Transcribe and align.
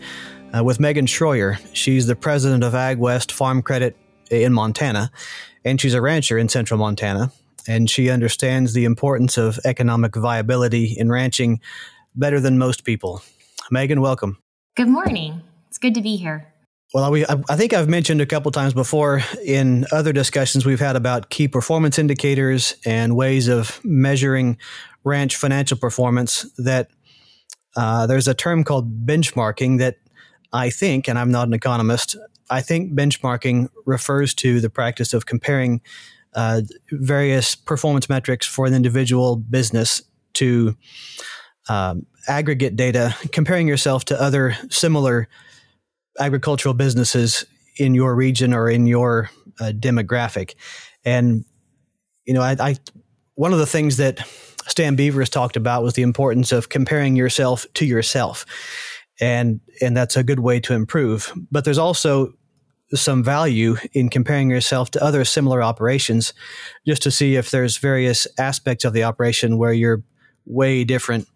uh, 0.57 0.63
with 0.63 0.79
Megan 0.79 1.05
Shroyer. 1.05 1.59
She's 1.73 2.07
the 2.07 2.15
president 2.15 2.63
of 2.63 2.73
AgWest 2.73 3.31
Farm 3.31 3.61
Credit 3.61 3.95
in 4.31 4.53
Montana, 4.53 5.11
and 5.63 5.79
she's 5.79 5.93
a 5.93 6.01
rancher 6.01 6.37
in 6.37 6.49
central 6.49 6.77
Montana. 6.77 7.31
And 7.67 7.89
she 7.89 8.09
understands 8.09 8.73
the 8.73 8.85
importance 8.85 9.37
of 9.37 9.59
economic 9.65 10.15
viability 10.15 10.95
in 10.97 11.11
ranching 11.11 11.59
better 12.15 12.39
than 12.39 12.57
most 12.57 12.83
people. 12.83 13.21
Megan, 13.69 14.01
welcome. 14.01 14.41
Good 14.75 14.87
morning. 14.87 15.41
It's 15.67 15.77
good 15.77 15.93
to 15.93 16.01
be 16.01 16.15
here. 16.15 16.51
Well, 16.93 17.11
we, 17.11 17.23
I 17.27 17.55
think 17.55 17.73
I've 17.73 17.87
mentioned 17.87 18.21
a 18.21 18.25
couple 18.25 18.51
times 18.51 18.73
before 18.73 19.21
in 19.45 19.85
other 19.91 20.11
discussions 20.11 20.65
we've 20.65 20.79
had 20.79 20.95
about 20.95 21.29
key 21.29 21.47
performance 21.47 21.99
indicators 21.99 22.75
and 22.83 23.15
ways 23.15 23.47
of 23.47 23.79
measuring 23.83 24.57
ranch 25.03 25.35
financial 25.35 25.77
performance 25.77 26.51
that 26.57 26.89
uh, 27.75 28.07
there's 28.07 28.27
a 28.27 28.33
term 28.33 28.63
called 28.63 29.05
benchmarking 29.05 29.77
that 29.77 29.97
I 30.51 30.69
think, 30.69 31.07
and 31.07 31.17
I'm 31.17 31.31
not 31.31 31.47
an 31.47 31.53
economist, 31.53 32.15
I 32.49 32.61
think 32.61 32.93
benchmarking 32.93 33.69
refers 33.85 34.33
to 34.35 34.59
the 34.59 34.69
practice 34.69 35.13
of 35.13 35.25
comparing 35.25 35.81
uh, 36.33 36.61
various 36.91 37.55
performance 37.55 38.09
metrics 38.09 38.47
for 38.47 38.65
an 38.65 38.73
individual 38.73 39.35
business 39.35 40.01
to 40.33 40.75
um, 41.67 42.05
aggregate 42.27 42.75
data, 42.75 43.15
comparing 43.31 43.67
yourself 43.67 44.05
to 44.05 44.19
other 44.19 44.55
similar 44.69 45.27
agricultural 46.19 46.73
businesses 46.73 47.45
in 47.77 47.93
your 47.93 48.15
region 48.15 48.53
or 48.53 48.69
in 48.69 48.87
your 48.87 49.29
uh, 49.59 49.71
demographic. 49.71 50.55
And, 51.05 51.45
you 52.25 52.33
know, 52.33 52.41
I, 52.41 52.55
I, 52.59 52.75
one 53.35 53.53
of 53.53 53.59
the 53.59 53.65
things 53.65 53.97
that 53.97 54.27
Stan 54.67 54.95
Beaver 54.95 55.21
has 55.21 55.29
talked 55.29 55.55
about 55.55 55.83
was 55.83 55.93
the 55.93 56.01
importance 56.01 56.51
of 56.51 56.69
comparing 56.69 57.15
yourself 57.15 57.65
to 57.75 57.85
yourself 57.85 58.45
and 59.19 59.59
and 59.81 59.95
that's 59.95 60.17
a 60.17 60.23
good 60.23 60.39
way 60.39 60.59
to 60.61 60.73
improve. 60.73 61.33
But 61.51 61.65
there's 61.65 61.77
also 61.77 62.33
some 62.93 63.23
value 63.23 63.75
in 63.93 64.09
comparing 64.09 64.49
yourself 64.49 64.89
to 64.91 65.03
other 65.03 65.23
similar 65.23 65.61
operations, 65.61 66.33
just 66.87 67.03
to 67.03 67.11
see 67.11 67.35
if 67.35 67.51
there's 67.51 67.77
various 67.77 68.27
aspects 68.37 68.83
of 68.83 68.93
the 68.93 69.03
operation 69.03 69.57
where 69.57 69.73
you're 69.73 70.01
way 70.45 70.83
different, 70.83 71.27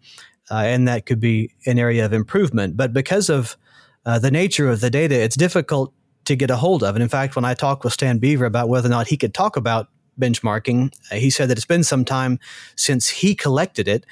uh, 0.50 0.56
and 0.56 0.88
that 0.88 1.06
could 1.06 1.20
be 1.20 1.54
an 1.66 1.78
area 1.78 2.04
of 2.04 2.12
improvement. 2.12 2.76
But 2.76 2.92
because 2.92 3.30
of 3.30 3.56
uh, 4.04 4.18
the 4.18 4.30
nature 4.30 4.68
of 4.68 4.80
the 4.80 4.90
data, 4.90 5.14
it's 5.14 5.36
difficult 5.36 5.92
to 6.24 6.36
get 6.36 6.50
a 6.50 6.56
hold 6.56 6.82
of. 6.82 6.96
And 6.96 7.02
in 7.02 7.08
fact, 7.08 7.36
when 7.36 7.44
I 7.44 7.54
talked 7.54 7.84
with 7.84 7.92
Stan 7.92 8.18
Beaver 8.18 8.46
about 8.46 8.68
whether 8.68 8.86
or 8.86 8.90
not 8.90 9.08
he 9.08 9.16
could 9.16 9.34
talk 9.34 9.56
about 9.56 9.88
benchmarking, 10.18 10.92
uh, 11.12 11.16
he 11.16 11.30
said 11.30 11.48
that 11.48 11.58
it's 11.58 11.66
been 11.66 11.84
some 11.84 12.04
time 12.04 12.38
since 12.76 13.08
he 13.08 13.34
collected 13.34 13.86
it 13.86 14.04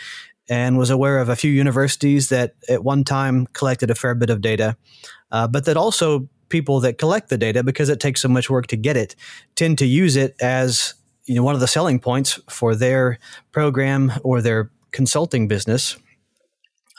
and 0.52 0.76
was 0.76 0.90
aware 0.90 1.18
of 1.18 1.30
a 1.30 1.34
few 1.34 1.50
universities 1.50 2.28
that 2.28 2.54
at 2.68 2.84
one 2.84 3.04
time 3.04 3.46
collected 3.54 3.90
a 3.90 3.94
fair 3.94 4.14
bit 4.14 4.28
of 4.28 4.42
data, 4.42 4.76
uh, 5.30 5.48
but 5.48 5.64
that 5.64 5.78
also 5.78 6.28
people 6.50 6.78
that 6.80 6.98
collect 6.98 7.30
the 7.30 7.38
data 7.38 7.62
because 7.62 7.88
it 7.88 8.00
takes 8.00 8.20
so 8.20 8.28
much 8.28 8.50
work 8.50 8.66
to 8.66 8.76
get 8.76 8.94
it 8.94 9.16
tend 9.54 9.78
to 9.78 9.86
use 9.86 10.14
it 10.16 10.36
as 10.42 10.92
you 11.24 11.34
know 11.34 11.42
one 11.42 11.54
of 11.54 11.60
the 11.60 11.66
selling 11.66 11.98
points 11.98 12.38
for 12.50 12.74
their 12.74 13.18
program 13.50 14.12
or 14.22 14.42
their 14.42 14.70
consulting 14.90 15.48
business 15.48 15.96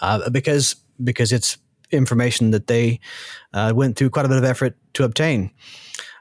uh, 0.02 0.28
because 0.32 0.76
because 1.04 1.32
it's 1.32 1.60
information 1.92 2.50
that 2.50 2.66
they 2.66 3.00
uh, 3.54 3.72
went 3.76 3.96
through 3.96 4.10
quite 4.10 4.26
a 4.26 4.30
bit 4.30 4.40
of 4.40 4.44
effort 4.44 4.76
to 4.94 5.04
obtain. 5.04 5.52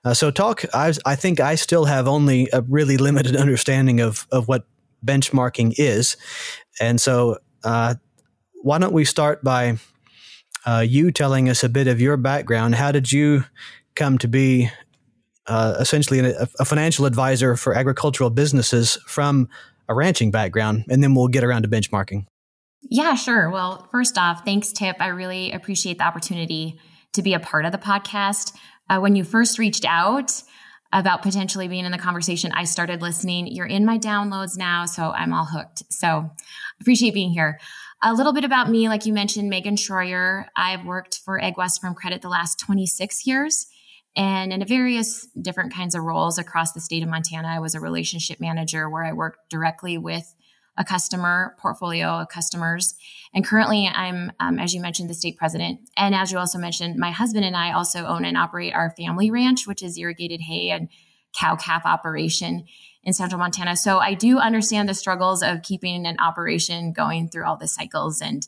Uh, 0.05 0.13
so 0.13 0.31
talk, 0.31 0.65
I, 0.75 0.93
I, 1.07 1.17
think 1.17 1.41
I 1.41 1.55
still 1.55 1.87
have 1.87 2.07
only 2.07 2.49
a 2.53 2.61
really 2.61 2.99
limited 2.99 3.37
understanding 3.45 4.01
of, 4.01 4.27
of 4.31 4.49
what 4.49 4.67
benchmarking 5.05 5.75
is. 5.77 6.17
And 6.81 7.01
so, 7.01 7.39
uh, 7.65 7.95
why 8.63 8.79
don't 8.79 8.93
we 8.93 9.05
start 9.05 9.43
by 9.43 9.79
uh, 10.67 10.85
you 10.87 11.11
telling 11.11 11.49
us 11.49 11.65
a 11.65 11.69
bit 11.69 11.89
of 11.89 12.01
your 12.01 12.17
background? 12.17 12.75
How 12.75 12.93
did 12.93 13.11
you 13.11 13.45
come 13.95 14.19
to 14.19 14.29
be 14.29 14.71
uh, 15.47 15.77
essentially 15.81 16.21
a, 16.21 16.49
a, 16.61 16.65
financial 16.65 17.05
advisor 17.05 17.57
for 17.57 17.75
agricultural 17.75 18.31
businesses 18.31 18.97
from 19.07 19.49
a 19.89 19.95
ranching 19.95 20.31
background? 20.31 20.85
And 20.89 21.03
then 21.03 21.15
we'll 21.15 21.29
get 21.29 21.43
around 21.43 21.63
to 21.63 21.69
benchmarking. 21.69 22.27
Yeah, 22.83 23.15
sure. 23.15 23.51
Well, 23.51 23.89
first 23.91 24.19
off, 24.19 24.45
thanks, 24.45 24.73
Tip. 24.73 24.97
I 25.01 25.09
really 25.09 25.53
appreciate 25.53 25.99
the 25.99 26.05
opportunity 26.05 26.79
to 27.13 27.23
be 27.23 27.35
a 27.35 27.41
part 27.41 27.65
of 27.65 27.73
the 27.73 27.79
podcast. 27.79 28.55
Uh, 28.89 28.99
when 28.99 29.17
you 29.17 29.25
first 29.25 29.59
reached 29.59 29.85
out, 29.85 30.43
about 30.93 31.23
potentially 31.23 31.69
being 31.69 31.85
in 31.85 31.93
the 31.93 31.99
conversation, 31.99 32.53
I 32.53 32.65
started 32.65 33.01
listening. 33.01 33.47
You're 33.47 33.67
in 33.67 33.87
my 33.87 33.99
downloads 33.99 34.57
now, 34.57 34.85
so 34.85 35.11
I'm 35.13 35.33
all 35.33 35.47
hooked. 35.47 35.83
So 35.91 36.31
appreciate 36.81 37.15
being 37.15 37.31
here. 37.31 37.59
A 38.03 38.13
little 38.13 38.33
bit 38.33 38.45
about 38.45 38.69
me, 38.69 38.89
like 38.89 39.07
you 39.07 39.13
mentioned, 39.13 39.49
Megan 39.49 39.77
Shroyer. 39.77 40.47
I've 40.57 40.85
worked 40.85 41.21
for 41.25 41.41
AgWest 41.41 41.81
Farm 41.81 41.95
Credit 41.95 42.21
the 42.21 42.29
last 42.29 42.59
26 42.59 43.27
years 43.27 43.67
and 44.17 44.53
in 44.53 44.65
various 44.67 45.27
different 45.41 45.73
kinds 45.73 45.95
of 45.95 46.03
roles 46.03 46.39
across 46.39 46.73
the 46.73 46.81
state 46.81 47.03
of 47.03 47.09
Montana. 47.09 47.49
I 47.49 47.61
was 47.61 47.75
a 47.75 47.81
relationship 47.81 48.41
manager 48.41 48.91
where 48.91 49.05
I 49.05 49.13
worked 49.13 49.49
directly 49.49 49.97
with 49.97 50.35
a 50.79 50.85
customer 50.85 51.55
portfolio 51.59 52.09
of 52.09 52.29
customers. 52.29 52.95
And 53.35 53.45
currently, 53.45 53.87
I'm, 53.87 54.33
um, 54.41 54.59
as 54.59 54.75
you 54.75 54.81
mentioned, 54.81 55.11
the 55.11 55.15
state 55.15 55.37
president. 55.37 55.81
And 55.97 56.15
as 56.15 56.33
you 56.33 56.39
also 56.39 56.59
mentioned, 56.59 56.97
my 56.97 57.11
husband 57.11 57.45
and 57.45 57.57
I 57.57 57.73
also 57.73 58.07
own 58.07 58.25
and 58.25 58.37
operate 58.37 58.75
our 58.75 58.95
family 58.97 59.31
ranch, 59.31 59.67
which 59.67 59.83
is 59.83 59.99
irrigated 59.99 60.41
hay 60.41 60.71
and 60.71 60.89
cow 61.39 61.57
calf 61.57 61.83
operation 61.85 62.65
in 63.05 63.13
central 63.13 63.39
Montana. 63.39 63.77
So 63.77 63.99
I 63.99 64.15
do 64.15 64.39
understand 64.39 64.89
the 64.89 64.95
struggles 64.95 65.43
of 65.43 65.63
keeping 65.63 66.07
an 66.07 66.17
operation 66.21 66.93
going 66.93 67.29
through 67.29 67.47
all 67.47 67.57
the 67.57 67.69
cycles. 67.69 68.21
And 68.21 68.47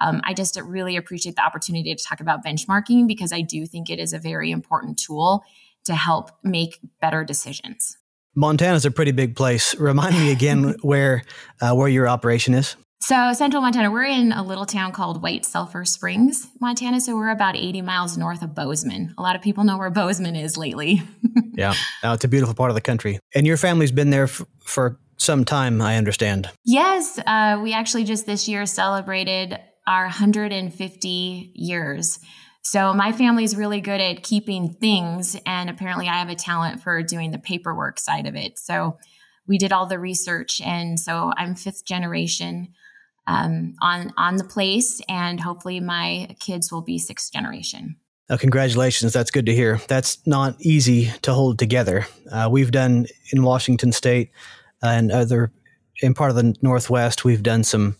um, 0.00 0.20
I 0.24 0.34
just 0.34 0.60
really 0.60 0.96
appreciate 0.96 1.36
the 1.36 1.44
opportunity 1.44 1.94
to 1.94 2.04
talk 2.04 2.20
about 2.20 2.44
benchmarking 2.44 3.06
because 3.06 3.32
I 3.32 3.42
do 3.42 3.66
think 3.66 3.88
it 3.88 3.98
is 3.98 4.12
a 4.12 4.18
very 4.18 4.50
important 4.50 4.98
tool 4.98 5.44
to 5.84 5.94
help 5.94 6.30
make 6.42 6.78
better 7.00 7.24
decisions. 7.24 7.96
Montana's 8.34 8.84
a 8.84 8.90
pretty 8.90 9.12
big 9.12 9.36
place. 9.36 9.74
Remind 9.76 10.14
me 10.14 10.32
again 10.32 10.74
where 10.82 11.24
uh, 11.60 11.74
where 11.74 11.88
your 11.88 12.08
operation 12.08 12.54
is. 12.54 12.76
So, 13.00 13.32
central 13.32 13.62
Montana, 13.62 13.90
we're 13.90 14.04
in 14.04 14.30
a 14.30 14.44
little 14.44 14.64
town 14.64 14.92
called 14.92 15.22
White 15.22 15.44
Sulphur 15.44 15.84
Springs, 15.84 16.46
Montana. 16.60 17.00
So, 17.00 17.16
we're 17.16 17.30
about 17.30 17.56
80 17.56 17.82
miles 17.82 18.16
north 18.16 18.42
of 18.42 18.54
Bozeman. 18.54 19.12
A 19.18 19.22
lot 19.22 19.34
of 19.34 19.42
people 19.42 19.64
know 19.64 19.76
where 19.76 19.90
Bozeman 19.90 20.36
is 20.36 20.56
lately. 20.56 21.02
yeah. 21.54 21.74
It's 22.04 22.22
a 22.22 22.28
beautiful 22.28 22.54
part 22.54 22.70
of 22.70 22.76
the 22.76 22.80
country. 22.80 23.18
And 23.34 23.44
your 23.44 23.56
family's 23.56 23.90
been 23.90 24.10
there 24.10 24.24
f- 24.24 24.46
for 24.60 25.00
some 25.16 25.44
time, 25.44 25.80
I 25.80 25.96
understand. 25.96 26.48
Yes. 26.64 27.18
Uh, 27.26 27.58
we 27.60 27.72
actually 27.72 28.04
just 28.04 28.24
this 28.24 28.46
year 28.46 28.66
celebrated 28.66 29.58
our 29.86 30.04
150 30.04 31.52
years. 31.56 32.20
So 32.62 32.94
my 32.94 33.10
family's 33.12 33.56
really 33.56 33.80
good 33.80 34.00
at 34.00 34.22
keeping 34.22 34.72
things, 34.74 35.36
and 35.44 35.68
apparently 35.68 36.08
I 36.08 36.18
have 36.18 36.28
a 36.28 36.36
talent 36.36 36.80
for 36.80 37.02
doing 37.02 37.32
the 37.32 37.38
paperwork 37.38 37.98
side 37.98 38.26
of 38.26 38.36
it. 38.36 38.58
So 38.58 38.98
we 39.46 39.58
did 39.58 39.72
all 39.72 39.86
the 39.86 39.98
research, 39.98 40.60
and 40.60 40.98
so 40.98 41.32
I'm 41.36 41.56
fifth 41.56 41.84
generation 41.84 42.68
um, 43.26 43.74
on 43.82 44.12
on 44.16 44.36
the 44.36 44.44
place, 44.44 45.00
and 45.08 45.40
hopefully 45.40 45.80
my 45.80 46.36
kids 46.38 46.70
will 46.70 46.82
be 46.82 46.98
sixth 46.98 47.32
generation. 47.32 47.96
Oh, 48.30 48.38
congratulations! 48.38 49.12
That's 49.12 49.32
good 49.32 49.46
to 49.46 49.54
hear. 49.54 49.80
That's 49.88 50.24
not 50.24 50.54
easy 50.60 51.10
to 51.22 51.34
hold 51.34 51.58
together. 51.58 52.06
Uh, 52.30 52.48
we've 52.50 52.70
done 52.70 53.06
in 53.32 53.42
Washington 53.42 53.90
State 53.90 54.30
and 54.80 55.10
other 55.10 55.50
in 56.00 56.14
part 56.14 56.30
of 56.30 56.36
the 56.36 56.54
Northwest. 56.62 57.24
We've 57.24 57.42
done 57.42 57.64
some. 57.64 57.96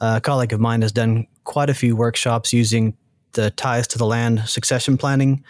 Uh, 0.00 0.14
a 0.16 0.20
colleague 0.20 0.52
of 0.52 0.60
mine 0.60 0.82
has 0.82 0.92
done 0.92 1.26
quite 1.44 1.70
a 1.70 1.74
few 1.74 1.96
workshops 1.96 2.52
using 2.52 2.96
the 3.34 3.50
ties 3.50 3.86
to 3.88 3.98
the 3.98 4.06
land 4.06 4.48
succession 4.48 4.96
planning 4.96 5.44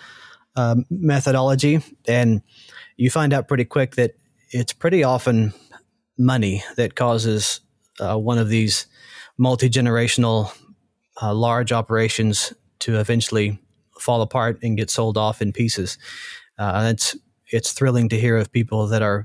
um, 0.57 0.85
methodology, 0.91 1.81
and 2.07 2.43
you 2.97 3.11
find 3.11 3.33
out 3.33 3.49
pretty 3.49 3.65
quick 3.65 3.97
that 3.97 4.13
it's 4.51 4.73
pretty 4.73 5.03
often 5.03 5.53
money 6.19 6.63
that 6.77 6.95
causes 6.95 7.61
uh, 8.01 8.17
one 8.17 8.39
of 8.39 8.49
these 8.49 8.87
multi 9.39 9.69
generational 9.69 10.53
uh, 11.21 11.35
large 11.35 11.73
operations 11.73 12.53
to 12.81 12.99
eventually 12.99 13.59
fall 13.99 14.23
apart 14.23 14.59
and 14.63 14.77
get 14.77 14.91
sold 14.91 15.17
off 15.17 15.41
in 15.41 15.53
pieces. 15.53 15.99
Uh, 16.59 16.91
it's 16.93 17.17
it's 17.51 17.73
thrilling 17.73 18.09
to 18.09 18.19
hear 18.19 18.37
of 18.37 18.53
people 18.53 18.87
that 18.89 19.03
are 19.03 19.25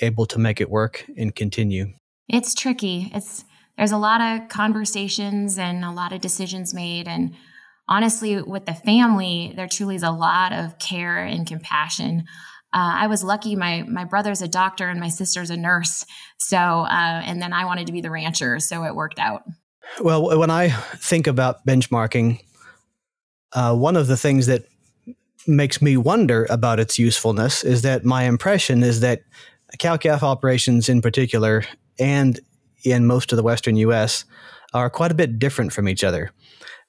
able 0.00 0.26
to 0.26 0.38
make 0.38 0.60
it 0.60 0.70
work 0.70 1.04
and 1.16 1.34
continue. 1.34 1.92
It's 2.28 2.54
tricky. 2.54 3.10
It's 3.14 3.44
there's 3.76 3.92
a 3.92 3.98
lot 3.98 4.20
of 4.20 4.48
conversations 4.48 5.58
and 5.58 5.84
a 5.84 5.90
lot 5.90 6.12
of 6.12 6.20
decisions 6.20 6.74
made 6.74 7.08
and 7.08 7.34
honestly, 7.90 8.40
with 8.40 8.64
the 8.64 8.74
family, 8.74 9.52
there 9.56 9.66
truly 9.66 9.96
is 9.96 10.02
a 10.02 10.12
lot 10.12 10.52
of 10.52 10.78
care 10.78 11.18
and 11.18 11.46
compassion. 11.46 12.24
Uh, 12.72 13.02
I 13.02 13.06
was 13.08 13.24
lucky. 13.24 13.56
My 13.56 13.82
my 13.82 14.04
brother's 14.04 14.40
a 14.40 14.48
doctor 14.48 14.88
and 14.88 15.00
my 15.00 15.08
sister's 15.08 15.50
a 15.50 15.56
nurse. 15.56 16.06
So, 16.38 16.56
uh, 16.56 17.22
and 17.24 17.42
then 17.42 17.52
I 17.52 17.64
wanted 17.64 17.88
to 17.88 17.92
be 17.92 18.00
the 18.00 18.10
rancher, 18.10 18.60
so 18.60 18.84
it 18.84 18.94
worked 18.94 19.18
out. 19.18 19.42
Well, 20.00 20.38
when 20.38 20.50
I 20.50 20.68
think 20.68 21.26
about 21.26 21.66
benchmarking, 21.66 22.38
uh, 23.52 23.74
one 23.74 23.96
of 23.96 24.06
the 24.06 24.16
things 24.16 24.46
that 24.46 24.62
makes 25.48 25.82
me 25.82 25.96
wonder 25.96 26.46
about 26.48 26.78
its 26.78 26.96
usefulness 26.96 27.64
is 27.64 27.82
that 27.82 28.04
my 28.04 28.24
impression 28.24 28.84
is 28.84 29.00
that 29.00 29.22
cow 29.80 29.96
calf 29.96 30.22
operations 30.22 30.88
in 30.88 31.02
particular, 31.02 31.64
and 31.98 32.38
in 32.84 33.04
most 33.04 33.32
of 33.32 33.36
the 33.36 33.42
Western 33.42 33.76
U.S., 33.76 34.24
are 34.72 34.88
quite 34.88 35.10
a 35.10 35.14
bit 35.14 35.40
different 35.40 35.72
from 35.72 35.88
each 35.88 36.04
other. 36.04 36.30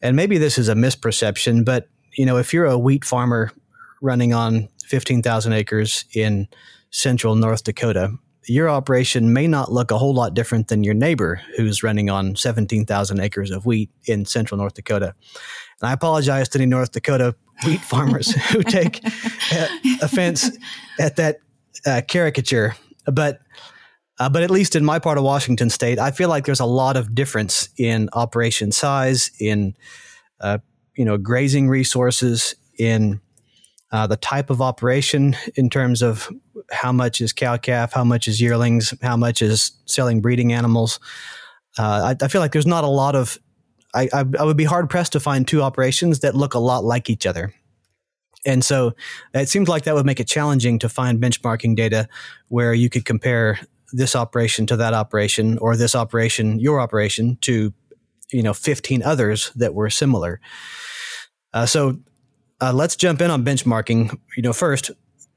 And 0.01 0.15
maybe 0.15 0.37
this 0.37 0.57
is 0.57 0.69
a 0.69 0.73
misperception, 0.73 1.63
but 1.63 1.87
you 2.17 2.25
know, 2.25 2.37
if 2.37 2.53
you're 2.53 2.65
a 2.65 2.77
wheat 2.77 3.05
farmer 3.05 3.51
running 4.01 4.33
on 4.33 4.67
15,000 4.85 5.53
acres 5.53 6.05
in 6.13 6.47
central 6.89 7.35
North 7.35 7.63
Dakota, 7.63 8.11
your 8.47 8.69
operation 8.69 9.33
may 9.33 9.47
not 9.47 9.71
look 9.71 9.91
a 9.91 9.97
whole 9.97 10.13
lot 10.13 10.33
different 10.33 10.67
than 10.67 10.83
your 10.83 10.93
neighbor 10.93 11.41
who's 11.55 11.83
running 11.83 12.09
on 12.09 12.35
17,000 12.35 13.19
acres 13.19 13.51
of 13.51 13.65
wheat 13.65 13.89
in 14.05 14.25
central 14.25 14.57
North 14.57 14.73
Dakota. 14.73 15.13
And 15.81 15.89
I 15.89 15.93
apologize 15.93 16.49
to 16.49 16.59
any 16.59 16.65
North 16.65 16.91
Dakota 16.91 17.35
wheat 17.65 17.81
farmers 17.81 18.31
who 18.51 18.63
take 18.63 19.05
uh, 19.53 19.67
offense 20.01 20.49
at 20.99 21.15
that 21.17 21.37
uh, 21.85 22.01
caricature, 22.07 22.75
but 23.05 23.39
uh, 24.21 24.29
but 24.29 24.43
at 24.43 24.51
least 24.51 24.75
in 24.75 24.85
my 24.85 24.99
part 24.99 25.17
of 25.17 25.23
Washington 25.23 25.71
State, 25.71 25.97
I 25.97 26.11
feel 26.11 26.29
like 26.29 26.45
there's 26.45 26.59
a 26.59 26.65
lot 26.65 26.95
of 26.95 27.15
difference 27.15 27.69
in 27.75 28.07
operation 28.13 28.71
size, 28.71 29.31
in 29.39 29.75
uh, 30.39 30.59
you 30.95 31.05
know 31.05 31.17
grazing 31.17 31.67
resources, 31.67 32.53
in 32.77 33.19
uh, 33.91 34.05
the 34.05 34.17
type 34.17 34.51
of 34.51 34.61
operation 34.61 35.35
in 35.55 35.71
terms 35.71 36.03
of 36.03 36.29
how 36.71 36.91
much 36.91 37.19
is 37.19 37.33
cow 37.33 37.57
calf, 37.57 37.93
how 37.93 38.03
much 38.03 38.27
is 38.27 38.39
yearlings, 38.39 38.93
how 39.01 39.17
much 39.17 39.41
is 39.41 39.71
selling 39.85 40.21
breeding 40.21 40.53
animals. 40.53 40.99
Uh, 41.79 42.13
I, 42.13 42.23
I, 42.23 42.27
feel 42.27 42.41
like 42.41 42.51
there's 42.51 42.67
not 42.67 42.83
a 42.83 42.87
lot 42.87 43.15
of. 43.15 43.39
I, 43.95 44.07
I, 44.13 44.23
I 44.39 44.43
would 44.43 44.55
be 44.55 44.65
hard 44.65 44.87
pressed 44.87 45.13
to 45.13 45.19
find 45.19 45.47
two 45.47 45.63
operations 45.63 46.19
that 46.19 46.35
look 46.35 46.53
a 46.53 46.59
lot 46.59 46.83
like 46.83 47.09
each 47.09 47.25
other. 47.25 47.55
And 48.45 48.63
so 48.63 48.93
it 49.33 49.49
seems 49.49 49.67
like 49.67 49.83
that 49.85 49.95
would 49.95 50.05
make 50.05 50.19
it 50.19 50.27
challenging 50.27 50.77
to 50.79 50.89
find 50.89 51.19
benchmarking 51.19 51.75
data 51.75 52.07
where 52.49 52.75
you 52.75 52.87
could 52.87 53.05
compare 53.05 53.59
this 53.91 54.15
operation 54.15 54.65
to 54.67 54.77
that 54.77 54.93
operation 54.93 55.57
or 55.57 55.75
this 55.75 55.95
operation, 55.95 56.59
your 56.59 56.79
operation 56.79 57.37
to, 57.41 57.73
you 58.31 58.43
know, 58.43 58.53
15 58.53 59.03
others 59.03 59.51
that 59.55 59.73
were 59.73 59.89
similar. 59.89 60.39
Uh, 61.53 61.65
so 61.65 61.97
uh, 62.61 62.71
let's 62.73 62.95
jump 62.95 63.21
in 63.21 63.31
on 63.31 63.43
benchmarking. 63.43 64.17
You 64.35 64.43
know, 64.43 64.53
first, 64.53 64.91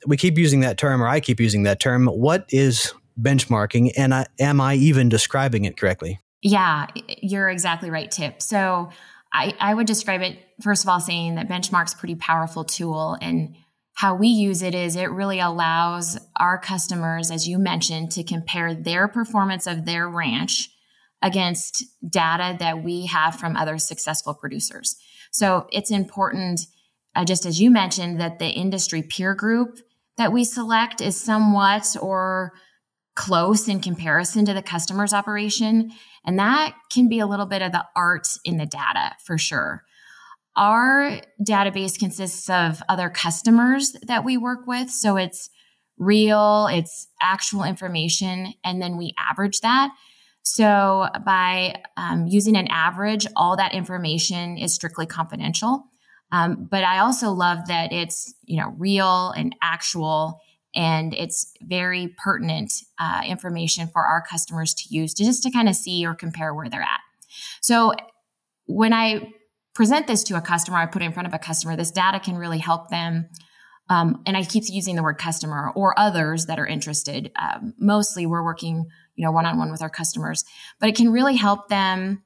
we 0.07 0.17
keep 0.17 0.39
using 0.39 0.61
that 0.61 0.79
term, 0.79 1.03
or 1.03 1.09
I 1.09 1.21
keep 1.21 1.41
using 1.41 1.65
that 1.65 1.81
term. 1.81 2.07
What 2.07 2.47
is 2.51 2.93
benchmarking, 3.21 3.93
and 3.97 4.15
I, 4.15 4.27
am 4.39 4.61
I 4.61 4.75
even 4.75 5.09
describing 5.09 5.65
it 5.65 5.77
correctly? 5.77 6.21
Yeah, 6.43 6.87
you're 7.23 7.49
exactly 7.49 7.91
right, 7.91 8.11
Tip. 8.11 8.43
So 8.43 8.91
I, 9.33 9.55
I 9.59 9.75
would 9.75 9.87
describe 9.87 10.23
it 10.23 10.39
first 10.61 10.85
of 10.85 10.89
all 10.89 11.01
saying 11.01 11.35
that 11.35 11.49
benchmark's 11.49 11.95
pretty 11.95 12.15
powerful 12.15 12.65
tool 12.65 13.19
and 13.21 13.57
how 13.95 14.15
we 14.15 14.29
use 14.29 14.63
it 14.63 14.75
is 14.75 14.97
it 14.97 15.11
really 15.11 15.39
allows 15.39 16.19
our 16.37 16.59
customers, 16.59 17.31
as 17.31 17.47
you 17.47 17.59
mentioned, 17.59 18.11
to 18.13 18.25
compare 18.25 18.75
their 18.75 19.07
performance 19.07 19.67
of 19.67 19.85
their 19.85 20.09
ranch 20.09 20.71
against 21.23 21.85
data 22.07 22.57
that 22.59 22.83
we 22.83 23.07
have 23.07 23.37
from 23.37 23.57
other 23.57 23.79
successful 23.79 24.35
producers. 24.35 24.97
So 25.31 25.69
it's 25.73 25.91
important, 25.91 26.61
uh, 27.15 27.25
just 27.25 27.47
as 27.47 27.61
you 27.61 27.71
mentioned, 27.71 28.21
that 28.21 28.39
the 28.39 28.49
industry 28.49 29.03
peer 29.03 29.35
group 29.35 29.79
that 30.17 30.33
we 30.33 30.45
select 30.45 31.01
is 31.01 31.21
somewhat 31.21 31.97
or 32.01 32.53
close 33.15 33.69
in 33.69 33.81
comparison 33.81 34.45
to 34.45 34.53
the 34.53 34.63
customer's 34.63 35.13
operation. 35.13 35.93
And 36.27 36.39
that 36.39 36.75
can 36.93 37.09
be 37.09 37.21
a 37.21 37.27
little 37.27 37.47
bit 37.47 37.63
of 37.63 37.73
the 37.73 37.85
art 37.95 38.29
in 38.45 38.57
the 38.57 38.67
data 38.67 39.13
for 39.25 39.39
sure. 39.39 39.85
Our 40.57 41.21
database 41.43 41.99
consists 41.99 42.49
of 42.49 42.83
other 42.89 43.11
customers 43.11 43.97
that 44.07 44.25
we 44.25 44.37
work 44.37 44.67
with. 44.67 44.91
So 44.91 45.17
it's 45.17 45.51
real, 45.99 46.69
it's 46.71 47.09
actual 47.21 47.65
information, 47.65 48.55
and 48.65 48.81
then 48.81 48.97
we 48.97 49.15
average 49.19 49.61
that. 49.61 49.91
So 50.43 51.09
by 51.25 51.83
um, 51.97 52.27
using 52.27 52.57
an 52.57 52.69
average, 52.69 53.27
all 53.35 53.57
that 53.57 53.75
information 53.75 54.59
is 54.59 54.75
strictly 54.75 55.07
confidential. 55.07 55.85
Um, 56.31 56.69
but 56.71 56.85
I 56.85 56.99
also 56.99 57.31
love 57.31 57.67
that 57.69 57.93
it's 57.93 58.35
you 58.45 58.61
know 58.61 58.75
real 58.77 59.31
and 59.31 59.55
actual, 59.63 60.41
and 60.75 61.15
it's 61.15 61.53
very 61.63 62.15
pertinent 62.23 62.73
uh, 62.99 63.23
information 63.27 63.89
for 63.89 64.05
our 64.05 64.23
customers 64.23 64.75
to 64.75 64.95
use 64.95 65.15
to 65.15 65.25
just 65.25 65.43
to 65.45 65.51
kind 65.51 65.69
of 65.69 65.77
see 65.77 66.05
or 66.05 66.15
compare 66.15 66.53
where 66.53 66.69
they're 66.69 66.83
at. 66.83 67.01
So 67.61 67.95
when 68.67 68.93
I 68.93 69.33
present 69.75 70.07
this 70.07 70.23
to 70.25 70.37
a 70.37 70.41
customer, 70.41 70.79
I 70.79 70.87
put 70.87 71.03
it 71.03 71.07
in 71.07 71.13
front 71.13 71.27
of 71.27 71.35
a 71.35 71.39
customer, 71.39 71.77
this 71.77 71.91
data 71.91 72.21
can 72.21 72.37
really 72.37 72.59
help 72.59 72.91
them. 72.91 73.29
Um, 73.91 74.23
and 74.25 74.37
I 74.37 74.45
keep 74.45 74.65
using 74.69 74.97
the 74.97 75.03
word 75.03 75.19
customer 75.19 75.71
or 75.75 75.99
others 75.99 76.47
that 76.47 76.59
are 76.59 76.67
interested. 76.67 77.31
Um, 77.37 77.75
mostly 77.79 78.25
we're 78.25 78.43
working, 78.43 78.87
you 79.15 79.25
know, 79.25 79.31
one-on-one 79.31 79.71
with 79.71 79.83
our 79.83 79.91
customers, 79.91 80.45
but 80.81 80.89
it 80.89 80.97
can 80.97 81.13
really 81.13 81.37
help 81.37 81.69
them 81.69 82.23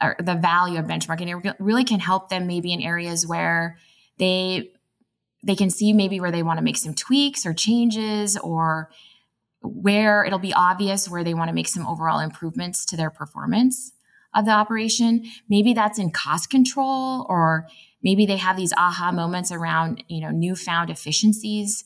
or 0.00 0.16
the 0.20 0.34
value 0.34 0.78
of 0.78 0.86
benchmarking. 0.86 1.44
It 1.44 1.56
really 1.58 1.84
can 1.84 1.98
help 1.98 2.28
them 2.28 2.46
maybe 2.46 2.72
in 2.72 2.80
areas 2.80 3.26
where 3.26 3.78
they, 4.18 4.70
they 5.44 5.56
can 5.56 5.70
see 5.70 5.92
maybe 5.92 6.20
where 6.20 6.30
they 6.30 6.42
want 6.42 6.58
to 6.58 6.64
make 6.64 6.76
some 6.76 6.94
tweaks 6.94 7.46
or 7.46 7.54
changes 7.54 8.36
or 8.36 8.90
where 9.60 10.24
it'll 10.24 10.38
be 10.38 10.52
obvious 10.54 11.08
where 11.08 11.24
they 11.24 11.34
want 11.34 11.48
to 11.48 11.54
make 11.54 11.68
some 11.68 11.86
overall 11.86 12.20
improvements 12.20 12.84
to 12.84 12.96
their 12.96 13.10
performance 13.10 13.92
of 14.34 14.44
the 14.44 14.50
operation. 14.50 15.24
Maybe 15.48 15.74
that's 15.74 15.98
in 15.98 16.10
cost 16.10 16.50
control 16.50 17.26
or 17.28 17.68
maybe 18.02 18.26
they 18.26 18.36
have 18.36 18.56
these 18.56 18.72
aha 18.76 19.12
moments 19.12 19.52
around, 19.52 20.02
you 20.08 20.20
know, 20.20 20.30
newfound 20.30 20.90
efficiencies. 20.90 21.84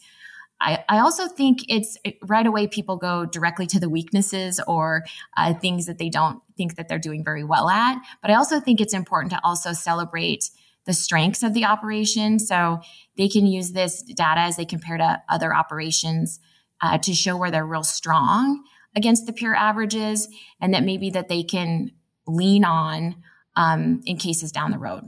I, 0.60 0.84
I 0.88 0.98
also 1.00 1.28
think 1.28 1.64
it's 1.69 1.98
it, 2.04 2.16
right 2.22 2.46
away 2.46 2.66
people 2.66 2.96
go 2.96 3.26
directly 3.26 3.66
to 3.66 3.81
the 3.81 3.90
weaknesses 3.90 4.60
or 4.66 5.04
uh, 5.37 5.52
things 5.54 5.87
that 5.87 5.98
they 5.98 6.08
don't 6.08 6.41
think 6.56 6.76
that 6.76 6.88
they're 6.88 6.98
doing 6.98 7.22
very 7.22 7.44
well 7.44 7.69
at. 7.69 7.98
But 8.22 8.31
I 8.31 8.34
also 8.34 8.60
think 8.60 8.81
it's 8.81 8.94
important 8.94 9.32
to 9.32 9.41
also 9.44 9.72
celebrate 9.72 10.50
the 10.86 10.94
strengths 10.94 11.43
of 11.43 11.53
the 11.53 11.65
operation. 11.65 12.38
So 12.38 12.81
they 13.17 13.29
can 13.29 13.46
use 13.46 13.72
this 13.72 14.03
data 14.03 14.41
as 14.41 14.56
they 14.56 14.65
compare 14.65 14.96
to 14.96 15.22
other 15.29 15.55
operations 15.55 16.41
uh, 16.81 16.98
to 16.98 17.12
show 17.12 17.36
where 17.36 17.50
they're 17.50 17.67
real 17.67 17.84
strong 17.84 18.62
against 18.94 19.26
the 19.26 19.32
peer 19.32 19.55
averages 19.55 20.29
and 20.60 20.72
that 20.72 20.84
maybe 20.84 21.10
that 21.10 21.29
they 21.29 21.43
can 21.43 21.91
lean 22.26 22.64
on 22.64 23.16
um, 23.56 24.02
in 24.06 24.16
cases 24.16 24.52
down 24.52 24.70
the 24.70 24.78
road. 24.78 25.04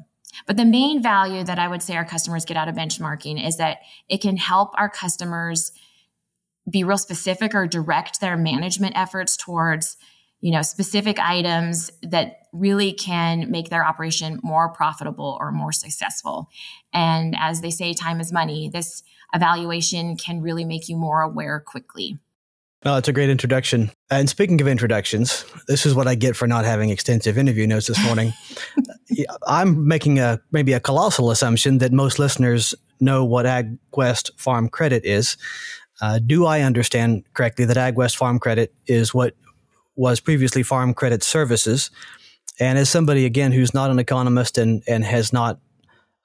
But 0.46 0.56
the 0.56 0.64
main 0.64 1.02
value 1.02 1.44
that 1.44 1.58
I 1.58 1.68
would 1.68 1.82
say 1.82 1.96
our 1.96 2.04
customers 2.04 2.44
get 2.44 2.56
out 2.56 2.68
of 2.68 2.75
benchmarking 2.75 3.44
is 3.44 3.56
that 3.56 3.78
it 4.08 4.20
can 4.20 4.37
help 4.37 4.70
our 4.78 4.88
customers 4.88 5.72
be 6.70 6.84
real 6.84 6.98
specific 6.98 7.54
or 7.54 7.66
direct 7.66 8.20
their 8.20 8.37
management 8.37 8.96
efforts 8.96 9.37
towards 9.37 9.96
you 10.40 10.52
know 10.52 10.62
specific 10.62 11.18
items 11.18 11.90
that 12.02 12.42
really 12.52 12.92
can 12.92 13.50
make 13.50 13.70
their 13.70 13.84
operation 13.84 14.38
more 14.42 14.68
profitable 14.68 15.37
or 15.40 15.50
more 15.50 15.72
successful. 15.72 16.48
And 16.92 17.34
as 17.38 17.60
they 17.60 17.70
say 17.70 17.94
time 17.94 18.20
is 18.20 18.32
money. 18.32 18.68
This 18.72 19.02
evaluation 19.34 20.16
can 20.16 20.40
really 20.40 20.64
make 20.64 20.88
you 20.88 20.96
more 20.96 21.22
aware 21.22 21.60
quickly 21.60 22.18
well, 22.85 22.97
it's 22.97 23.08
a 23.08 23.12
great 23.12 23.28
introduction. 23.28 23.90
And 24.11 24.28
speaking 24.28 24.61
of 24.61 24.68
introductions, 24.68 25.44
this 25.66 25.85
is 25.85 25.94
what 25.94 26.06
I 26.06 26.14
get 26.14 26.37
for 26.37 26.47
not 26.47 26.64
having 26.64 26.90
extensive 26.90 27.37
interview 27.37 27.66
notes 27.66 27.88
this 27.88 28.02
morning. 28.04 28.32
I'm 29.47 29.87
making 29.88 30.20
a 30.20 30.40
maybe 30.52 30.73
a 30.75 30.80
colossal 30.80 31.30
assumption 31.30 31.78
that 31.78 31.92
most 31.92 32.18
listeners 32.18 32.75
know 33.00 33.25
what 33.25 33.47
AgWest 33.47 34.30
Farm 34.38 34.68
Credit 34.68 35.04
is. 35.04 35.37
Uh, 36.00 36.20
do 36.25 36.47
I 36.47 36.61
understand 36.61 37.25
correctly 37.35 37.64
that 37.64 37.76
AgWest 37.76 38.16
Farm 38.16 38.38
Credit 38.38 38.73
is 38.87 39.12
what 39.12 39.35
was 39.97 40.20
previously 40.20 40.62
Farm 40.62 40.94
Credit 40.94 41.25
Services? 41.25 41.90
And 42.61 42.78
as 42.78 42.88
somebody 42.88 43.25
again 43.25 43.50
who's 43.50 43.75
not 43.75 43.90
an 43.90 43.99
economist 43.99 44.56
and 44.56 44.85
and 44.87 45.04
has 45.04 45.32
not 45.32 45.58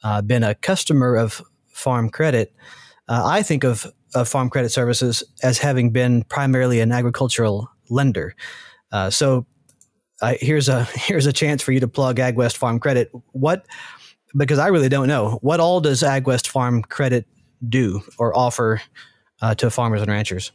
uh, 0.04 0.22
been 0.22 0.44
a 0.44 0.54
customer 0.54 1.16
of 1.16 1.42
Farm 1.70 2.10
Credit, 2.10 2.54
uh, 3.08 3.24
I 3.26 3.42
think 3.42 3.64
of 3.64 3.92
of 4.16 4.30
Farm 4.30 4.50
Credit 4.50 4.70
Services 4.70 5.24
as 5.42 5.58
having 5.58 5.92
been 5.92 6.24
primarily 6.24 6.80
an 6.80 6.92
agricultural 6.92 7.70
lender. 7.90 8.36
Uh, 8.92 9.10
so 9.10 9.46
uh, 10.22 10.36
here's 10.40 10.70
a 10.70 10.84
here's 10.94 11.26
a 11.26 11.34
chance 11.34 11.62
for 11.62 11.72
you 11.72 11.80
to 11.80 11.88
plug 11.88 12.18
AgWest 12.18 12.58
Farm 12.58 12.80
Credit. 12.80 13.12
What 13.32 13.66
because 14.36 14.60
I 14.60 14.68
really 14.68 14.90
don't 14.90 15.08
know 15.08 15.40
what 15.42 15.60
all 15.60 15.80
does 15.82 16.02
AgWest 16.02 16.48
Farm 16.48 16.82
Credit 16.82 17.26
do 17.68 18.02
or 18.18 18.36
offer 18.38 18.82
uh, 19.42 19.56
to 19.56 19.70
farmers 19.70 20.02
and 20.02 20.10
ranchers. 20.10 20.52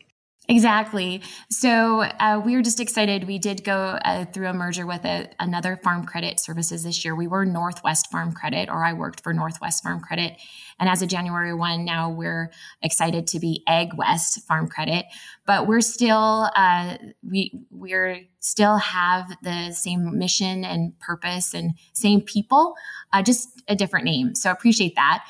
Exactly. 0.50 1.20
So 1.50 2.00
uh, 2.00 2.40
we 2.42 2.56
were 2.56 2.62
just 2.62 2.80
excited. 2.80 3.24
We 3.24 3.38
did 3.38 3.64
go 3.64 3.98
uh, 4.02 4.24
through 4.24 4.46
a 4.48 4.54
merger 4.54 4.86
with 4.86 5.04
a, 5.04 5.28
another 5.38 5.78
Farm 5.84 6.06
Credit 6.06 6.40
Services 6.40 6.84
this 6.84 7.04
year. 7.04 7.14
We 7.14 7.26
were 7.26 7.44
Northwest 7.44 8.10
Farm 8.10 8.32
Credit, 8.32 8.70
or 8.70 8.82
I 8.82 8.94
worked 8.94 9.20
for 9.22 9.34
Northwest 9.34 9.82
Farm 9.82 10.00
Credit. 10.00 10.38
And 10.80 10.88
as 10.88 11.02
of 11.02 11.10
January 11.10 11.52
1, 11.52 11.84
now 11.84 12.08
we're 12.08 12.50
excited 12.80 13.26
to 13.26 13.38
be 13.38 13.62
AgWest 13.68 14.42
Farm 14.44 14.68
Credit. 14.68 15.04
But 15.44 15.66
we're 15.66 15.82
still, 15.82 16.48
uh, 16.56 16.96
we, 17.22 17.52
we're 17.70 18.22
still 18.40 18.78
have 18.78 19.30
the 19.42 19.72
same 19.72 20.18
mission 20.18 20.64
and 20.64 20.98
purpose 20.98 21.52
and 21.52 21.72
same 21.92 22.22
people, 22.22 22.72
uh, 23.12 23.22
just 23.22 23.50
a 23.68 23.76
different 23.76 24.06
name. 24.06 24.34
So 24.34 24.50
appreciate 24.50 24.94
that. 24.94 25.26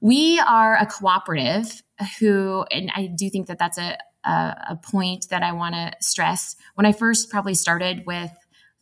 We 0.00 0.40
are 0.40 0.76
a 0.78 0.86
cooperative 0.86 1.82
who, 2.18 2.64
and 2.70 2.90
I 2.94 3.06
do 3.06 3.28
think 3.28 3.48
that 3.48 3.58
that's 3.58 3.76
a, 3.76 3.98
a, 4.24 4.78
point 4.82 5.28
that 5.30 5.42
I 5.42 5.52
want 5.52 5.74
to 5.74 5.92
stress. 6.00 6.56
When 6.74 6.86
I 6.86 6.92
first 6.92 7.30
probably 7.30 7.54
started 7.54 8.04
with 8.06 8.30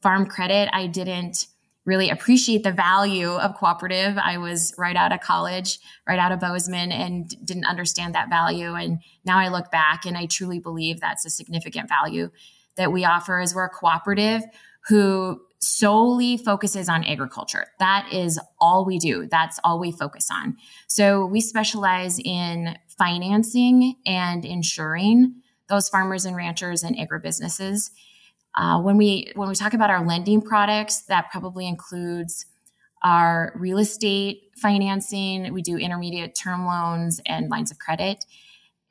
farm 0.03 0.27
credit, 0.27 0.69
I 0.73 0.87
didn't 0.87 1.47
really 1.85 2.11
appreciate 2.11 2.63
the 2.63 2.73
value 2.73 3.31
of 3.31 3.57
cooperative. 3.57 4.19
I 4.19 4.39
was 4.39 4.75
right 4.77 4.97
out 4.97 5.13
of 5.13 5.21
college, 5.21 5.79
right 6.07 6.19
out 6.19 6.31
of 6.31 6.41
Bozeman, 6.41 6.93
and 6.93 7.29
didn't 7.45 7.65
understand 7.65 8.15
that 8.15 8.29
value. 8.29 8.75
And 8.75 9.01
now 9.25 9.39
I 9.39 9.49
look 9.49 9.71
back 9.71 10.05
and 10.05 10.17
I 10.17 10.27
truly 10.27 10.59
believe 10.59 11.01
that's 11.01 11.25
a 11.25 11.31
significant 11.31 11.89
value 11.89 12.31
that 12.77 12.93
we 12.93 13.05
offer 13.05 13.41
is 13.41 13.55
we're 13.55 13.65
a 13.65 13.71
cooperative 13.71 14.43
who 14.89 15.41
solely 15.61 16.37
focuses 16.37 16.89
on 16.89 17.05
agriculture. 17.05 17.67
That 17.79 18.09
is 18.13 18.41
all 18.61 18.85
we 18.85 18.99
do. 18.99 19.27
That's 19.31 19.61
all 19.63 19.79
we 19.79 19.93
focus 19.93 20.29
on. 20.31 20.57
So 20.89 21.27
we 21.27 21.41
specialize 21.41 22.19
in 22.19 22.77
financing 22.99 23.97
and 24.07 24.45
insuring 24.45 25.35
those 25.69 25.89
farmers 25.89 26.25
and 26.25 26.35
ranchers 26.35 26.83
and 26.83 26.97
agribusinesses. 26.97 27.91
Uh, 28.57 28.81
when 28.81 28.97
we 28.97 29.31
when 29.37 29.49
we 29.49 29.55
talk 29.55 29.75
about 29.75 29.91
our 29.91 30.05
lending 30.05 30.43
products, 30.43 31.03
that 31.03 31.31
probably 31.31 31.69
includes 31.69 32.47
our 33.03 33.53
real 33.57 33.79
estate 33.79 34.51
financing. 34.57 35.53
We 35.53 35.63
do 35.63 35.77
intermediate 35.77 36.35
term 36.35 36.67
loans 36.67 37.21
and 37.27 37.49
lines 37.51 37.71
of 37.71 37.79
credit. 37.79 38.25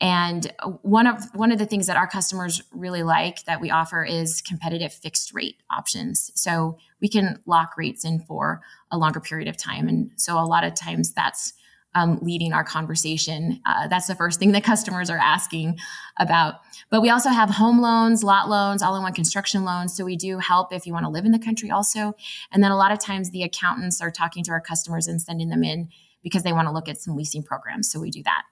And 0.01 0.51
one 0.81 1.07
of 1.07 1.23
one 1.35 1.51
of 1.51 1.59
the 1.59 1.65
things 1.65 1.87
that 1.87 1.97
our 1.97 2.07
customers 2.07 2.61
really 2.71 3.03
like 3.03 3.43
that 3.45 3.59
we 3.59 3.69
offer 3.69 4.03
is 4.03 4.41
competitive 4.41 4.93
fixed 4.93 5.33
rate 5.33 5.57
options. 5.69 6.31
So 6.35 6.77
we 7.01 7.09
can 7.09 7.41
lock 7.45 7.77
rates 7.77 8.05
in 8.05 8.21
for 8.21 8.61
a 8.91 8.97
longer 8.97 9.19
period 9.19 9.49
of 9.49 9.57
time. 9.57 9.89
And 9.89 10.11
so 10.15 10.39
a 10.39 10.45
lot 10.45 10.63
of 10.63 10.73
times 10.73 11.11
that's 11.11 11.53
um, 11.95 12.19
leading 12.21 12.53
our 12.53 12.63
conversation. 12.63 13.59
Uh, 13.65 13.87
that's 13.87 14.07
the 14.07 14.15
first 14.15 14.39
thing 14.39 14.51
that 14.51 14.63
customers 14.73 15.09
are 15.09 15.17
asking 15.17 15.77
about. 16.17 16.55
But 16.89 17.01
we 17.01 17.09
also 17.09 17.29
have 17.29 17.49
home 17.49 17.81
loans, 17.81 18.23
lot 18.23 18.47
loans, 18.47 18.81
all 18.81 18.95
in 18.95 19.03
one 19.03 19.13
construction 19.13 19.65
loans. 19.65 19.95
So 19.97 20.05
we 20.05 20.15
do 20.15 20.37
help 20.37 20.71
if 20.71 20.85
you 20.85 20.93
want 20.93 21.05
to 21.05 21.09
live 21.09 21.25
in 21.25 21.31
the 21.31 21.39
country 21.39 21.71
also. 21.71 22.13
And 22.51 22.63
then 22.63 22.71
a 22.71 22.77
lot 22.77 22.91
of 22.91 22.99
times 22.99 23.31
the 23.31 23.43
accountants 23.43 24.01
are 24.01 24.11
talking 24.11 24.43
to 24.45 24.51
our 24.51 24.61
customers 24.61 25.07
and 25.07 25.21
sending 25.21 25.49
them 25.49 25.63
in 25.63 25.89
because 26.21 26.43
they 26.43 26.53
want 26.53 26.67
to 26.67 26.73
look 26.73 26.87
at 26.87 26.97
some 26.97 27.15
leasing 27.15 27.43
programs. 27.43 27.91
So 27.91 27.99
we 27.99 28.11
do 28.11 28.23
that. 28.23 28.43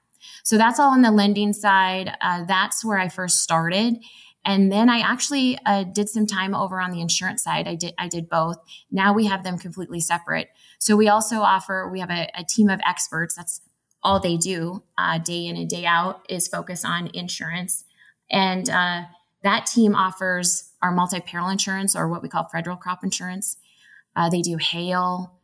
So 0.48 0.56
that's 0.56 0.80
all 0.80 0.92
on 0.92 1.02
the 1.02 1.10
lending 1.10 1.52
side. 1.52 2.10
Uh, 2.22 2.42
that's 2.44 2.82
where 2.82 2.98
I 2.98 3.10
first 3.10 3.42
started. 3.42 3.98
And 4.46 4.72
then 4.72 4.88
I 4.88 5.00
actually 5.00 5.58
uh, 5.66 5.82
did 5.84 6.08
some 6.08 6.26
time 6.26 6.54
over 6.54 6.80
on 6.80 6.90
the 6.90 7.02
insurance 7.02 7.42
side. 7.42 7.68
I 7.68 7.74
did 7.74 7.92
I 7.98 8.08
did 8.08 8.30
both. 8.30 8.56
Now 8.90 9.12
we 9.12 9.26
have 9.26 9.44
them 9.44 9.58
completely 9.58 10.00
separate. 10.00 10.48
So 10.78 10.96
we 10.96 11.06
also 11.06 11.40
offer 11.40 11.90
we 11.92 12.00
have 12.00 12.10
a, 12.10 12.30
a 12.34 12.44
team 12.44 12.70
of 12.70 12.80
experts. 12.86 13.34
That's 13.34 13.60
all 14.02 14.20
they 14.20 14.38
do 14.38 14.84
uh, 14.96 15.18
day 15.18 15.44
in 15.44 15.58
and 15.58 15.68
day 15.68 15.84
out 15.84 16.22
is 16.30 16.48
focus 16.48 16.82
on 16.82 17.10
insurance, 17.12 17.84
and 18.30 18.70
uh, 18.70 19.02
that 19.42 19.66
team 19.66 19.94
offers 19.94 20.72
our 20.80 20.92
multi-peril 20.92 21.50
insurance 21.50 21.94
or 21.94 22.08
what 22.08 22.22
we 22.22 22.30
call 22.30 22.48
federal 22.50 22.78
crop 22.78 23.04
insurance. 23.04 23.58
Uh, 24.16 24.30
they 24.30 24.40
do 24.40 24.56
hail, 24.56 25.40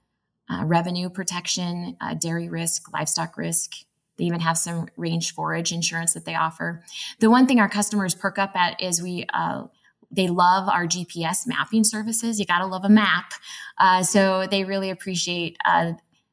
uh, 0.50 0.64
revenue 0.64 1.10
protection, 1.10 1.94
uh, 2.00 2.14
dairy 2.14 2.48
risk, 2.48 2.90
livestock 2.90 3.36
risk, 3.36 3.72
they 4.16 4.24
even 4.24 4.40
have 4.40 4.56
some 4.58 4.88
range 4.96 5.32
forage 5.34 5.72
insurance 5.72 6.14
that 6.14 6.24
they 6.24 6.34
offer. 6.34 6.84
The 7.20 7.30
one 7.30 7.46
thing 7.46 7.60
our 7.60 7.68
customers 7.68 8.14
perk 8.14 8.38
up 8.38 8.54
at 8.54 8.80
is 8.80 9.02
we, 9.02 9.26
uh, 9.32 9.64
they 10.10 10.28
love 10.28 10.68
our 10.68 10.86
GPS 10.86 11.46
mapping 11.46 11.84
services. 11.84 12.38
You 12.38 12.46
got 12.46 12.58
to 12.58 12.66
love 12.66 12.84
a 12.84 12.88
map. 12.88 13.32
Uh, 13.78 14.02
so 14.02 14.46
they 14.46 14.64
really 14.64 14.90
appreciate 14.90 15.56
uh, 15.64 15.92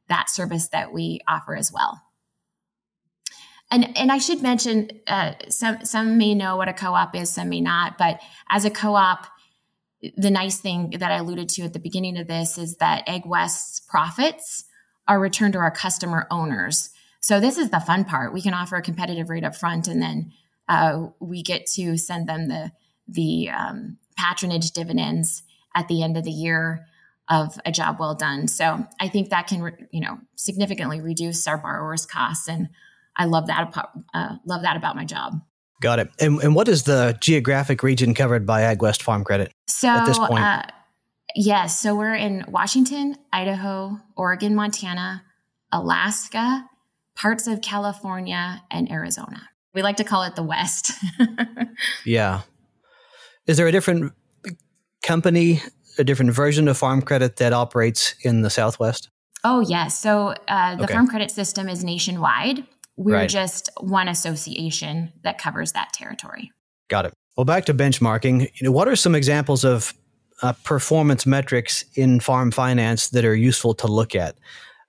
that 0.09 0.29
service 0.29 0.67
that 0.69 0.93
we 0.93 1.21
offer 1.27 1.55
as 1.55 1.71
well. 1.71 2.01
And, 3.71 3.97
and 3.97 4.11
I 4.11 4.17
should 4.17 4.41
mention, 4.41 4.89
uh, 5.07 5.33
some, 5.49 5.85
some 5.85 6.17
may 6.17 6.35
know 6.35 6.57
what 6.57 6.67
a 6.67 6.73
co 6.73 6.93
op 6.93 7.15
is, 7.15 7.29
some 7.29 7.49
may 7.49 7.61
not. 7.61 7.97
But 7.97 8.19
as 8.49 8.65
a 8.65 8.69
co 8.69 8.95
op, 8.95 9.27
the 10.17 10.31
nice 10.31 10.59
thing 10.59 10.91
that 10.99 11.11
I 11.11 11.15
alluded 11.15 11.47
to 11.49 11.63
at 11.63 11.73
the 11.73 11.79
beginning 11.79 12.17
of 12.17 12.27
this 12.27 12.57
is 12.57 12.77
that 12.77 13.07
AgWest's 13.07 13.79
profits 13.81 14.65
are 15.07 15.19
returned 15.19 15.53
to 15.53 15.59
our 15.59 15.71
customer 15.71 16.27
owners. 16.29 16.89
So 17.21 17.39
this 17.39 17.57
is 17.57 17.69
the 17.69 17.79
fun 17.79 18.03
part. 18.03 18.33
We 18.33 18.41
can 18.41 18.53
offer 18.53 18.75
a 18.75 18.81
competitive 18.81 19.29
rate 19.29 19.43
up 19.43 19.55
front, 19.55 19.87
and 19.87 20.01
then 20.01 20.31
uh, 20.67 21.07
we 21.19 21.43
get 21.43 21.65
to 21.73 21.97
send 21.97 22.27
them 22.27 22.47
the 22.47 22.71
the 23.07 23.49
um, 23.49 23.97
patronage 24.17 24.71
dividends 24.71 25.43
at 25.75 25.87
the 25.87 26.03
end 26.03 26.17
of 26.17 26.23
the 26.23 26.31
year 26.31 26.85
of 27.29 27.59
a 27.65 27.71
job 27.71 27.97
well 27.99 28.15
done. 28.15 28.47
So 28.47 28.85
I 28.99 29.07
think 29.07 29.29
that 29.29 29.47
can 29.47 29.61
re- 29.61 29.87
you 29.91 30.01
know 30.01 30.19
significantly 30.35 30.99
reduce 30.99 31.47
our 31.47 31.57
borrowers' 31.57 32.05
costs, 32.05 32.47
and 32.47 32.69
I 33.15 33.25
love 33.25 33.47
that 33.47 33.69
about, 33.69 33.89
uh, 34.13 34.35
love 34.45 34.63
that 34.63 34.75
about 34.75 34.95
my 34.95 35.05
job. 35.05 35.41
Got 35.81 35.99
it. 35.99 36.09
And, 36.19 36.41
and 36.41 36.55
what 36.55 36.67
is 36.67 36.83
the 36.83 37.17
geographic 37.19 37.81
region 37.81 38.13
covered 38.13 38.45
by 38.45 38.61
AgWest 38.61 39.01
Farm 39.01 39.23
Credit 39.23 39.51
so, 39.67 39.87
at 39.87 40.05
this 40.05 40.17
point? 40.17 40.39
Uh, 40.39 40.61
yes, 41.35 41.79
so 41.79 41.95
we're 41.95 42.13
in 42.13 42.45
Washington, 42.47 43.15
Idaho, 43.33 43.99
Oregon, 44.15 44.53
Montana, 44.53 45.23
Alaska, 45.71 46.69
parts 47.21 47.45
of 47.45 47.61
California 47.61 48.63
and 48.71 48.91
Arizona. 48.91 49.49
We 49.73 49.83
like 49.83 49.97
to 49.97 50.03
call 50.03 50.23
it 50.23 50.35
the 50.35 50.43
West. 50.43 50.91
yeah. 52.05 52.41
Is 53.45 53.57
there 53.57 53.67
a 53.67 53.71
different 53.71 54.11
company, 55.03 55.61
a 55.97 56.03
different 56.03 56.33
version 56.33 56.67
of 56.67 56.77
Farm 56.77 57.01
Credit 57.01 57.35
that 57.37 57.53
operates 57.53 58.15
in 58.23 58.41
the 58.41 58.49
Southwest? 58.49 59.09
Oh, 59.43 59.59
yes. 59.61 59.99
So 59.99 60.35
uh, 60.47 60.75
the 60.75 60.83
okay. 60.83 60.93
Farm 60.93 61.07
Credit 61.07 61.31
system 61.31 61.69
is 61.69 61.83
nationwide. 61.83 62.65
We're 62.97 63.15
right. 63.15 63.29
just 63.29 63.69
one 63.79 64.07
association 64.07 65.13
that 65.23 65.37
covers 65.37 65.71
that 65.73 65.93
territory. 65.93 66.51
Got 66.89 67.05
it. 67.05 67.13
Well, 67.37 67.45
back 67.45 67.65
to 67.65 67.73
benchmarking. 67.73 68.41
You 68.41 68.65
know, 68.65 68.71
what 68.71 68.87
are 68.87 68.95
some 68.95 69.15
examples 69.15 69.63
of 69.63 69.93
uh, 70.41 70.53
performance 70.63 71.25
metrics 71.25 71.85
in 71.95 72.19
farm 72.19 72.51
finance 72.51 73.09
that 73.09 73.25
are 73.25 73.35
useful 73.35 73.73
to 73.75 73.87
look 73.87 74.15
at? 74.15 74.35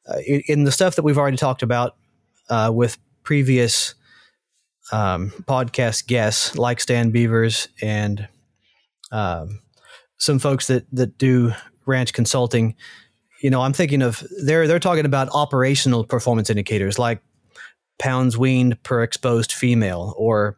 Uh, 0.08 0.18
in, 0.26 0.42
in, 0.48 0.64
the 0.64 0.72
stuff 0.72 0.96
that 0.96 1.04
we've 1.04 1.16
already 1.16 1.36
talked 1.36 1.62
about, 1.62 1.94
uh, 2.49 2.70
with 2.75 2.99
previous 3.22 3.94
um, 4.92 5.30
podcast 5.49 6.06
guests 6.06 6.56
like 6.56 6.80
Stan 6.80 7.12
Bevers 7.12 7.68
and 7.80 8.28
um, 9.11 9.61
some 10.18 10.38
folks 10.38 10.66
that 10.66 10.87
that 10.92 11.18
do 11.18 11.52
ranch 11.87 12.12
consulting. 12.12 12.75
You 13.42 13.50
know, 13.50 13.62
I'm 13.62 13.72
thinking 13.72 14.02
of 14.02 14.22
they're 14.44 14.66
they're 14.66 14.78
talking 14.78 15.06
about 15.06 15.28
operational 15.32 16.04
performance 16.04 16.50
indicators 16.50 16.99
like 16.99 17.22
pounds 17.99 18.37
weaned 18.37 18.82
per 18.82 19.02
exposed 19.02 19.52
female, 19.52 20.14
or 20.16 20.56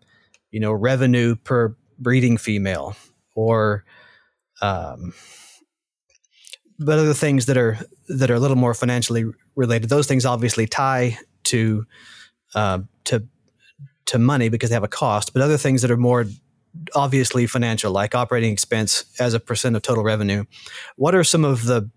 you 0.50 0.60
know, 0.60 0.72
revenue 0.72 1.36
per 1.36 1.76
breeding 1.98 2.36
female, 2.36 2.96
or 3.34 3.84
um, 4.60 5.12
but 6.78 6.98
other 6.98 7.14
things 7.14 7.46
that 7.46 7.56
are 7.56 7.78
that 8.08 8.30
are 8.30 8.34
a 8.34 8.40
little 8.40 8.56
more 8.56 8.74
financially 8.74 9.24
related. 9.56 9.88
Those 9.88 10.06
things 10.06 10.26
obviously 10.26 10.66
tie 10.66 11.18
to 11.44 11.86
uh, 12.54 12.80
to 13.04 13.26
to 14.06 14.18
money 14.18 14.48
because 14.48 14.70
they 14.70 14.74
have 14.74 14.84
a 14.84 14.88
cost, 14.88 15.32
but 15.32 15.42
other 15.42 15.56
things 15.56 15.82
that 15.82 15.90
are 15.90 15.96
more 15.96 16.26
obviously 16.94 17.46
financial, 17.46 17.92
like 17.92 18.14
operating 18.14 18.52
expense 18.52 19.04
as 19.18 19.34
a 19.34 19.40
percent 19.40 19.76
of 19.76 19.82
total 19.82 20.04
revenue. 20.04 20.44
What 20.96 21.14
are 21.14 21.24
some 21.24 21.44
of 21.44 21.64
the 21.64 21.90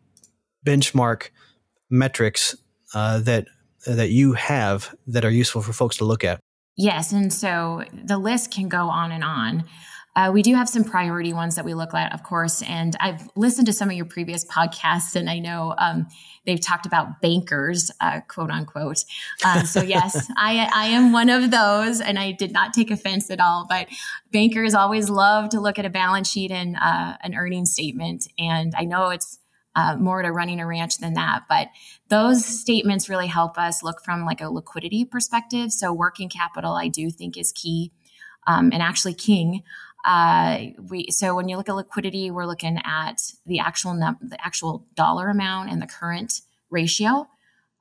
benchmark 0.65 1.29
metrics 1.89 2.55
uh, 2.93 3.19
that 3.19 3.47
that 3.85 4.09
you 4.09 4.33
have 4.33 4.95
that 5.07 5.23
are 5.23 5.29
useful 5.29 5.61
for 5.61 5.73
folks 5.73 5.97
to 5.97 6.05
look 6.05 6.23
at? 6.23 6.39
Yes, 6.75 7.11
and 7.11 7.33
so 7.33 7.83
the 7.91 8.17
list 8.17 8.51
can 8.51 8.69
go 8.69 8.87
on 8.87 9.11
and 9.11 9.23
on. 9.23 9.63
Uh, 10.17 10.31
we 10.31 10.41
do 10.41 10.55
have 10.55 10.67
some 10.67 10.83
priority 10.83 11.31
ones 11.31 11.55
that 11.55 11.63
we 11.63 11.75
look 11.75 11.93
at, 11.93 12.11
of 12.11 12.23
course. 12.23 12.63
And 12.63 12.95
I've 12.99 13.29
listened 13.35 13.67
to 13.67 13.73
some 13.73 13.87
of 13.87 13.95
your 13.95 14.05
previous 14.05 14.43
podcasts, 14.45 15.15
and 15.15 15.29
I 15.29 15.37
know 15.37 15.75
um, 15.77 16.07
they've 16.47 16.59
talked 16.59 16.87
about 16.87 17.21
bankers, 17.21 17.91
uh, 18.01 18.21
quote 18.27 18.49
unquote. 18.49 19.05
Um, 19.45 19.67
so 19.67 19.81
yes, 19.83 20.27
I, 20.35 20.67
I 20.73 20.85
am 20.87 21.11
one 21.11 21.29
of 21.29 21.51
those, 21.51 22.01
and 22.01 22.17
I 22.17 22.31
did 22.31 22.51
not 22.51 22.73
take 22.73 22.89
offense 22.89 23.29
at 23.29 23.39
all. 23.39 23.67
But 23.69 23.89
bankers 24.31 24.73
always 24.73 25.07
love 25.07 25.49
to 25.49 25.59
look 25.59 25.77
at 25.77 25.85
a 25.85 25.89
balance 25.91 26.31
sheet 26.31 26.49
and 26.49 26.75
uh, 26.77 27.17
an 27.21 27.35
earnings 27.35 27.71
statement, 27.71 28.27
and 28.39 28.73
I 28.75 28.85
know 28.85 29.11
it's. 29.11 29.37
Uh, 29.75 29.95
more 29.95 30.23
to 30.23 30.31
running 30.31 30.59
a 30.59 30.65
ranch 30.65 30.97
than 30.97 31.13
that. 31.13 31.43
But 31.47 31.67
those 32.09 32.43
statements 32.43 33.09
really 33.09 33.27
help 33.27 33.59
us 33.59 33.83
look 33.83 34.01
from 34.03 34.25
like 34.25 34.41
a 34.41 34.49
liquidity 34.49 35.05
perspective. 35.05 35.71
So 35.71 35.93
working 35.93 36.29
capital, 36.29 36.73
I 36.73 36.87
do 36.87 37.11
think 37.11 37.37
is 37.37 37.51
key 37.51 37.91
um, 38.47 38.71
and 38.73 38.81
actually 38.81 39.13
king. 39.13 39.61
Uh, 40.07 40.67
we 40.89 41.07
so 41.11 41.35
when 41.35 41.49
you 41.49 41.57
look 41.57 41.67
at 41.67 41.75
liquidity, 41.75 42.31
we're 42.31 42.45
looking 42.45 42.79
at 42.85 43.33
the 43.45 43.59
actual 43.59 43.93
num- 43.93 44.17
the 44.21 44.43
actual 44.43 44.87
dollar 44.95 45.27
amount 45.27 45.69
and 45.69 45.81
the 45.81 45.85
current 45.85 46.41
ratio 46.69 47.27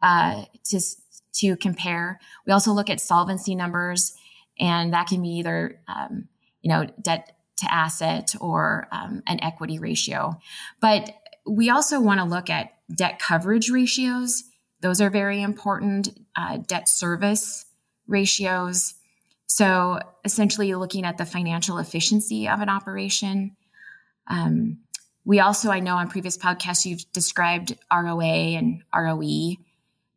uh, 0.02 0.44
to 0.64 0.80
to 1.34 1.56
compare. 1.56 2.18
We 2.44 2.52
also 2.52 2.72
look 2.72 2.90
at 2.90 3.00
solvency 3.00 3.54
numbers, 3.54 4.12
and 4.58 4.92
that 4.92 5.06
can 5.06 5.22
be 5.22 5.28
either 5.38 5.80
um, 5.86 6.26
you 6.62 6.68
know 6.68 6.86
debt 7.00 7.36
to 7.58 7.72
asset 7.72 8.34
or 8.40 8.88
um, 8.90 9.22
an 9.28 9.38
equity 9.40 9.78
ratio. 9.78 10.40
But 10.80 11.14
we 11.46 11.70
also 11.70 12.00
want 12.00 12.18
to 12.18 12.26
look 12.26 12.50
at 12.50 12.74
debt 12.92 13.20
coverage 13.20 13.70
ratios. 13.70 14.42
Those 14.80 15.00
are 15.00 15.10
very 15.10 15.40
important. 15.42 16.08
Uh, 16.34 16.56
debt 16.56 16.88
service 16.88 17.66
ratios. 18.08 18.94
So 19.46 20.00
essentially, 20.24 20.74
looking 20.74 21.04
at 21.04 21.18
the 21.18 21.24
financial 21.24 21.78
efficiency 21.78 22.48
of 22.48 22.60
an 22.60 22.68
operation. 22.68 23.56
Um, 24.28 24.78
we 25.24 25.40
also, 25.40 25.70
I 25.70 25.80
know 25.80 25.96
on 25.96 26.08
previous 26.08 26.36
podcasts, 26.36 26.84
you've 26.84 27.10
described 27.12 27.76
ROA 27.92 28.24
and 28.24 28.82
ROE. 28.94 29.56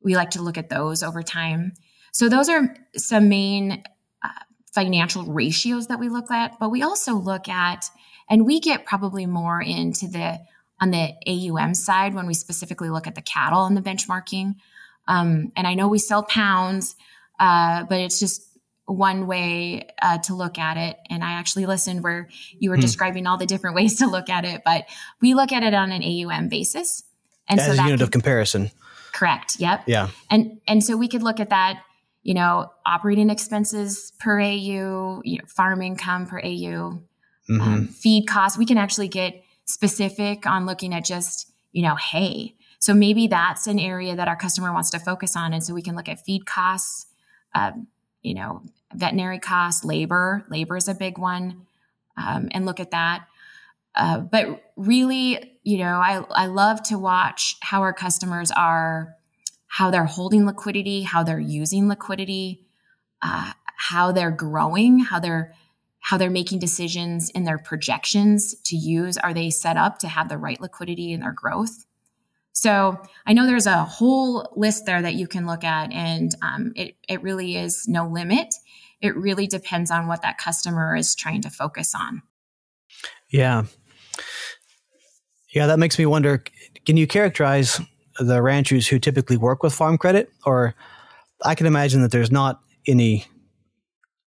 We 0.03 0.15
like 0.15 0.31
to 0.31 0.41
look 0.41 0.57
at 0.57 0.69
those 0.69 1.03
over 1.03 1.24
time. 1.24 1.74
So 2.12 2.29
those 2.29 2.50
are 2.50 2.75
some 2.95 3.29
main 3.29 3.83
uh, 4.24 4.29
financial 4.74 5.24
ratios 5.24 5.88
that 5.88 6.00
we 6.00 6.09
look 6.09 6.31
at, 6.31 6.59
but 6.59 6.69
we 6.69 6.83
also 6.83 7.15
look 7.15 7.50
at, 7.50 7.86
and 8.29 8.45
we 8.45 8.59
get 8.59 8.86
probably 8.86 9.25
more 9.25 9.62
into 9.62 10.07
the 10.07 10.39
on 10.81 10.91
the 10.91 11.13
AUM 11.27 11.74
side 11.74 12.13
when 12.13 12.25
we 12.25 12.33
specifically 12.33 12.89
look 12.89 13.05
at 13.05 13.15
the 13.15 13.21
cattle 13.21 13.65
and 13.65 13.75
the 13.75 13.81
benchmarking. 13.81 14.55
Um, 15.07 15.51
and 15.57 15.67
I 15.67 15.74
know 15.74 15.88
we 15.88 16.00
sell 16.00 16.24
pounds, 16.24 16.95
uh, 17.39 17.83
but 17.83 18.00
it's 18.00 18.19
just 18.19 18.49
one 18.91 19.27
way 19.27 19.88
uh, 20.01 20.17
to 20.19 20.36
look 20.36 20.58
at 20.58 20.77
it. 20.77 20.98
And 21.10 21.24
I 21.24 21.34
actually 21.34 21.65
listened 21.65 22.03
where 22.03 22.27
you 22.58 22.69
were 22.69 22.75
hmm. 22.75 22.81
describing 22.81 23.27
all 23.27 23.38
the 23.38 23.46
different 23.46 23.75
ways 23.77 23.98
to 23.98 24.08
look 24.08 24.29
at 24.29 24.46
it, 24.46 24.62
but 24.65 24.86
we 25.22 25.34
look 25.34 25.51
at 25.51 25.63
it 25.63 25.74
on 25.74 25.91
an 25.91 26.03
AUM 26.03 26.50
basis. 26.50 27.03
And 27.48 27.60
As 27.60 27.65
so 27.77 27.81
a 27.81 27.86
unit 27.86 28.01
of 28.01 28.12
comparison. 28.12 28.72
Correct. 29.12 29.60
Yep. 29.60 29.84
Yeah. 29.88 30.10
And 30.29 30.62
and 30.67 30.84
so 30.84 30.96
we 30.96 31.08
could 31.08 31.24
look 31.24 31.39
at 31.39 31.50
that 31.50 31.81
you 32.24 32.34
know, 32.34 32.72
operating 32.86 33.29
expenses 33.29 34.12
per 34.19 34.39
AU, 34.39 35.22
you 35.24 35.38
know, 35.38 35.46
farm 35.48 35.81
income 35.81 36.27
per 36.27 36.39
AU, 36.39 37.01
mm-hmm. 37.50 37.62
um, 37.62 37.88
feed 37.88 38.27
costs. 38.27 38.58
We 38.58 38.65
can 38.65 38.77
actually 38.77 39.08
get 39.08 39.41
specific 39.65 40.46
on 40.46 40.65
looking 40.65 40.93
at 40.93 41.05
just, 41.05 41.51
you 41.72 41.81
know, 41.81 41.96
hay. 41.96 42.55
So 42.79 42.93
maybe 42.93 43.27
that's 43.27 43.67
an 43.67 43.79
area 43.79 44.15
that 44.15 44.27
our 44.27 44.36
customer 44.36 44.74
wants 44.74 44.89
to 44.91 45.00
focus 45.00 45.36
on. 45.36 45.53
And 45.53 45.63
so 45.63 45.74
we 45.74 45.81
can 45.81 45.96
look 45.96 46.10
at 46.10 46.24
feed 46.24 46.46
costs, 46.46 47.08
um, 47.55 47.88
you 48.22 48.34
know, 48.34 48.63
veterinary 48.93 49.39
costs, 49.39 49.84
labor. 49.84 50.46
Labor 50.50 50.77
is 50.77 50.88
a 50.88 50.93
big 50.93 51.17
one, 51.17 51.65
um, 52.17 52.50
and 52.51 52.65
look 52.65 52.79
at 52.79 52.91
that. 52.91 53.25
Uh, 53.96 54.19
but 54.19 54.72
really, 54.75 55.58
you 55.63 55.77
know, 55.79 55.96
I, 55.96 56.24
I 56.31 56.46
love 56.48 56.84
to 56.84 56.98
watch 56.98 57.55
how 57.62 57.81
our 57.81 57.93
customers 57.93 58.51
are 58.51 59.15
how 59.69 59.91
they're 59.91 60.05
holding 60.05 60.46
liquidity, 60.46 61.03
how 61.03 61.24
they're 61.24 61.39
using 61.39 61.88
liquidity, 61.88 62.65
uh, 63.22 63.53
how 63.77 64.12
they're 64.12 64.31
growing, 64.31 65.00
how 65.00 65.19
they're 65.19 65.53
how 66.01 66.17
they're 66.17 66.29
making 66.29 66.60
decisions 66.60 67.29
in 67.29 67.43
their 67.43 67.58
projections 67.58 68.55
to 68.63 68.75
use. 68.75 69.17
Are 69.17 69.34
they 69.34 69.50
set 69.50 69.77
up 69.77 70.00
to 70.00 70.08
have 70.08 70.27
the 70.27 70.38
right 70.38 70.60
liquidity 70.60 71.13
in 71.13 71.19
their 71.19 71.34
growth? 71.34 71.86
So 72.60 73.01
I 73.25 73.32
know 73.32 73.46
there's 73.46 73.68
a 73.68 73.86
whole 73.86 74.51
list 74.54 74.86
there 74.86 75.01
that 75.01 75.13
you 75.13 75.28
can 75.28 75.48
look 75.48 75.63
at, 75.63 75.94
and 75.94 76.36
um, 76.42 76.74
it 76.75 76.96
it 77.08 77.24
really 77.24 77.56
is 77.56 77.88
no 77.88 78.06
limit. 78.06 78.54
It 79.00 79.16
really 79.16 79.48
depends 79.48 79.89
on 79.89 80.08
what 80.08 80.24
that 80.24 80.38
customer 80.38 80.94
is 80.94 81.16
trying 81.16 81.42
to 81.44 81.50
focus 81.50 81.96
on. 81.96 82.22
Yeah, 83.30 83.63
yeah, 85.56 85.68
that 85.68 85.80
makes 85.80 85.98
me 85.98 86.06
wonder. 86.06 86.44
Can 86.86 86.98
you 86.98 87.08
characterize 87.08 87.80
the 88.19 88.41
ranchers 88.41 88.89
who 88.89 89.00
typically 89.00 89.38
work 89.38 89.63
with 89.63 89.74
farm 89.74 89.98
credit, 89.98 90.30
or 90.45 90.76
I 91.45 91.56
can 91.56 91.65
imagine 91.65 92.02
that 92.02 92.12
there's 92.12 92.30
not 92.30 92.60
any 92.86 93.26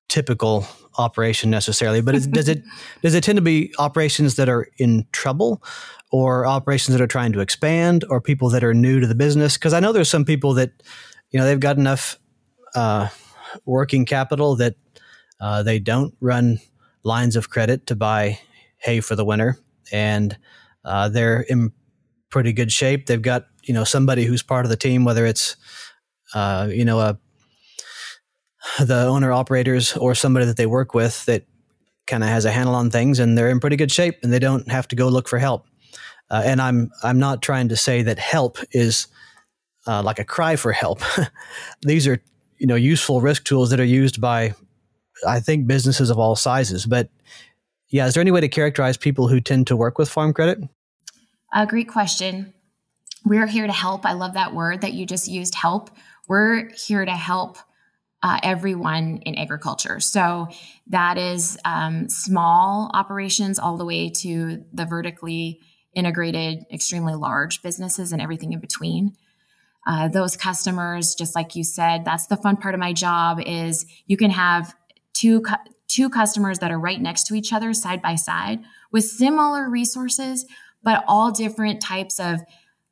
typical 0.09 0.67
operation 0.97 1.51
necessarily, 1.51 2.01
but 2.01 2.13
does 2.31 2.49
it 2.49 2.63
does 3.03 3.15
it 3.15 3.25
tend 3.25 3.37
to 3.37 3.43
be 3.43 3.73
operations 3.79 4.37
that 4.37 4.49
are 4.49 4.69
in 4.79 5.07
trouble, 5.13 5.63
or 6.11 6.47
operations 6.47 6.97
that 6.97 7.03
are 7.03 7.07
trying 7.07 7.33
to 7.33 7.41
expand, 7.41 8.05
or 8.09 8.21
people 8.21 8.51
that 8.51 8.65
are 8.65 8.75
new 8.75 9.01
to 9.01 9.07
the 9.07 9.15
business? 9.15 9.57
Because 9.57 9.73
I 9.73 9.81
know 9.81 9.93
there's 9.93 10.11
some 10.11 10.25
people 10.25 10.55
that 10.55 10.71
you 11.31 11.39
know 11.39 11.47
they've 11.47 11.61
got 11.61 11.77
enough 11.77 12.19
uh, 12.75 13.09
working 13.65 14.05
capital 14.05 14.57
that 14.57 14.75
uh, 15.41 15.63
they 15.63 15.79
don't 15.79 16.15
run 16.21 16.59
lines 17.03 17.37
of 17.37 17.51
credit 17.51 17.87
to 17.89 17.97
buy 17.97 18.39
hay 18.79 19.01
for 19.01 19.17
the 19.17 19.25
winter, 19.25 19.59
and 19.93 20.37
uh, 20.85 21.09
they're 21.09 21.41
in 21.41 21.73
pretty 22.31 22.53
good 22.53 22.73
shape. 22.73 23.07
They've 23.07 23.21
got 23.21 23.47
you 23.65 23.75
know 23.75 23.85
somebody 23.85 24.25
who's 24.25 24.43
part 24.43 24.65
of 24.65 24.71
the 24.71 24.77
team, 24.77 25.05
whether 25.05 25.27
it's 25.27 25.57
uh, 26.35 26.69
you 26.71 26.85
know 26.85 27.01
a 27.01 27.19
the 28.81 29.05
owner 29.07 29.33
operators 29.33 29.97
or 29.97 30.15
somebody 30.15 30.47
that 30.47 30.57
they 30.57 30.67
work 30.67 30.95
with 30.95 31.25
that 31.27 31.45
kind 32.07 32.23
of 32.23 32.29
has 32.29 32.45
a 32.45 32.51
handle 32.51 32.75
on 32.75 32.91
things 32.91 33.19
and 33.19 33.37
they're 33.39 33.51
in 33.51 33.61
pretty 33.61 33.77
good 33.77 33.93
shape 33.93 34.19
and 34.23 34.33
they 34.33 34.39
don't 34.39 34.71
have 34.71 34.89
to 34.89 34.97
go 34.97 35.09
look 35.09 35.29
for 35.29 35.39
help. 35.39 35.67
Uh, 36.31 36.43
and 36.45 36.61
I'm 36.61 36.91
I'm 37.03 37.19
not 37.19 37.43
trying 37.43 37.69
to 37.69 37.77
say 37.77 38.03
that 38.03 38.19
help 38.19 38.59
is 38.73 39.07
uh, 39.87 40.03
like 40.03 40.19
a 40.19 40.25
cry 40.25 40.57
for 40.57 40.73
help. 40.73 41.01
These 41.83 42.07
are 42.07 42.23
you 42.59 42.67
know 42.67 42.75
useful 42.75 43.21
risk 43.21 43.45
tools 43.45 43.71
that 43.71 43.81
are 43.81 43.85
used 43.85 44.21
by 44.21 44.55
I 45.27 45.41
think 45.41 45.67
businesses 45.67 46.11
of 46.11 46.19
all 46.19 46.35
sizes. 46.37 46.87
But 46.87 47.11
yeah, 47.91 48.07
is 48.07 48.15
there 48.15 48.23
any 48.23 48.31
way 48.31 48.41
to 48.41 48.49
characterize 48.49 48.97
people 48.97 49.29
who 49.29 49.41
tend 49.41 49.67
to 49.67 49.77
work 49.77 49.99
with 49.99 50.09
farm 50.09 50.33
credit? 50.33 50.59
A 51.53 51.67
great 51.67 51.89
question. 51.89 52.55
We're 53.25 53.47
here 53.47 53.67
to 53.67 53.73
help. 53.73 54.07
I 54.07 54.15
love 54.15 54.35
that 54.35 54.55
word 54.55 54.81
that 54.81 54.95
you 54.95 55.05
just 55.05 55.29
used, 55.29 55.55
help. 55.55 55.91
We're 56.27 56.71
here 56.71 57.05
to 57.05 57.13
help 57.13 57.59
uh, 58.23 58.39
everyone 58.43 59.19
in 59.27 59.35
agriculture. 59.37 59.99
So 60.01 60.49
that 60.89 61.19
is 61.19 61.59
um, 61.65 62.09
small 62.09 62.91
operations 62.95 63.59
all 63.59 63.77
the 63.77 63.85
way 63.85 64.11
to 64.11 64.65
the 64.73 64.85
vertically 64.85 65.61
integrated, 65.95 66.65
extremely 66.73 67.15
large 67.15 67.63
businesses 67.63 68.13
and 68.13 68.23
everything 68.23 68.53
in 68.53 68.61
between. 68.61 69.17
Uh, 69.87 70.09
those 70.09 70.37
customers, 70.37 71.15
just 71.15 71.35
like 71.35 71.57
you 71.57 71.65
said, 71.65 72.05
that's 72.05 72.27
the 72.27 72.37
fun 72.37 72.57
part 72.57 72.75
of 72.75 72.81
my 72.81 72.93
job 72.93 73.41
is 73.45 73.85
you 74.07 74.17
can 74.17 74.31
have 74.31 74.75
two 75.13 75.41
cu- 75.41 75.57
two 75.89 76.09
customers 76.09 76.61
that 76.61 76.71
are 76.71 76.79
right 76.79 77.01
next 77.01 77.25
to 77.25 77.35
each 77.35 77.53
other 77.53 77.75
side 77.75 78.01
by 78.01 78.15
side 78.15 78.61
with 78.93 79.05
similar 79.05 79.69
resources, 79.69 80.47
but 80.83 81.05
all 81.09 81.33
different 81.33 81.83
types 81.83 82.21
of 82.21 82.41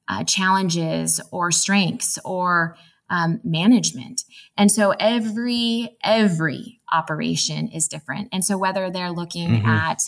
uh, 0.08 0.24
challenges 0.24 1.20
or 1.30 1.52
strengths 1.52 2.18
or 2.24 2.76
um, 3.10 3.40
management. 3.44 4.22
And 4.56 4.70
so 4.72 4.94
every 4.98 5.96
every 6.02 6.80
operation 6.90 7.68
is 7.68 7.88
different. 7.88 8.28
And 8.32 8.44
so 8.44 8.56
whether 8.56 8.90
they're 8.90 9.12
looking 9.12 9.50
mm-hmm. 9.50 9.68
at 9.68 10.00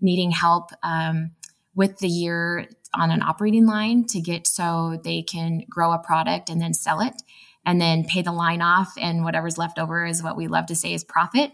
needing 0.00 0.30
help 0.30 0.70
um, 0.82 1.30
with 1.74 1.98
the 1.98 2.08
year 2.08 2.68
on 2.94 3.10
an 3.10 3.22
operating 3.22 3.66
line 3.66 4.04
to 4.08 4.20
get 4.20 4.46
so 4.46 5.00
they 5.04 5.22
can 5.22 5.62
grow 5.68 5.92
a 5.92 5.98
product 5.98 6.50
and 6.50 6.60
then 6.60 6.74
sell 6.74 7.00
it 7.00 7.14
and 7.64 7.80
then 7.80 8.04
pay 8.04 8.22
the 8.22 8.32
line 8.32 8.62
off 8.62 8.94
and 8.98 9.24
whatever's 9.24 9.58
left 9.58 9.78
over 9.78 10.06
is 10.06 10.22
what 10.22 10.36
we 10.36 10.46
love 10.46 10.66
to 10.66 10.74
say 10.74 10.94
is 10.94 11.04
profit 11.04 11.52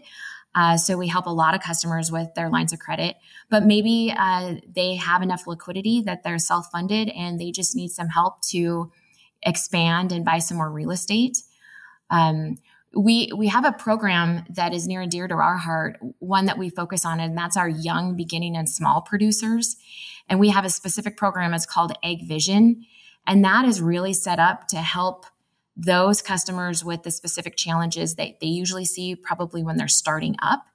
uh, 0.55 0.77
so 0.77 0.97
we 0.97 1.09
help 1.09 1.25
a 1.25 1.31
lot 1.31 1.53
of 1.53 1.61
customers 1.61 2.11
with 2.11 2.33
their 2.33 2.49
lines 2.49 2.71
of 2.71 2.79
credit, 2.79 3.17
but 3.49 3.65
maybe 3.65 4.13
uh, 4.17 4.55
they 4.73 4.95
have 4.95 5.21
enough 5.21 5.45
liquidity 5.45 6.01
that 6.01 6.23
they're 6.23 6.39
self 6.39 6.67
funded 6.71 7.09
and 7.09 7.39
they 7.39 7.51
just 7.51 7.75
need 7.75 7.89
some 7.89 8.07
help 8.07 8.41
to 8.41 8.89
expand 9.45 10.11
and 10.11 10.25
buy 10.25 10.39
some 10.39 10.57
more 10.57 10.71
real 10.71 10.91
estate. 10.91 11.37
Um, 12.09 12.57
we 12.95 13.29
we 13.35 13.47
have 13.47 13.65
a 13.65 13.73
program 13.73 14.45
that 14.49 14.73
is 14.73 14.87
near 14.87 15.01
and 15.01 15.11
dear 15.11 15.27
to 15.27 15.35
our 15.35 15.57
heart, 15.57 15.97
one 16.19 16.45
that 16.45 16.57
we 16.57 16.69
focus 16.69 17.05
on, 17.05 17.19
and 17.19 17.37
that's 17.37 17.57
our 17.57 17.69
young, 17.69 18.15
beginning, 18.15 18.55
and 18.55 18.69
small 18.69 19.01
producers. 19.01 19.75
And 20.29 20.39
we 20.39 20.49
have 20.49 20.65
a 20.65 20.69
specific 20.69 21.17
program. 21.17 21.53
It's 21.53 21.65
called 21.65 21.91
Ag 22.03 22.27
Vision, 22.27 22.85
and 23.27 23.43
that 23.43 23.65
is 23.65 23.81
really 23.81 24.13
set 24.13 24.39
up 24.39 24.67
to 24.69 24.77
help 24.77 25.25
those 25.75 26.21
customers 26.21 26.85
with 26.85 27.03
the 27.03 27.11
specific 27.11 27.57
challenges 27.57 28.15
that 28.15 28.39
they 28.39 28.47
usually 28.47 28.85
see 28.85 29.13
probably 29.13 29.61
when 29.61 29.75
they're 29.75 29.89
starting 29.89 30.35
up. 30.41 30.65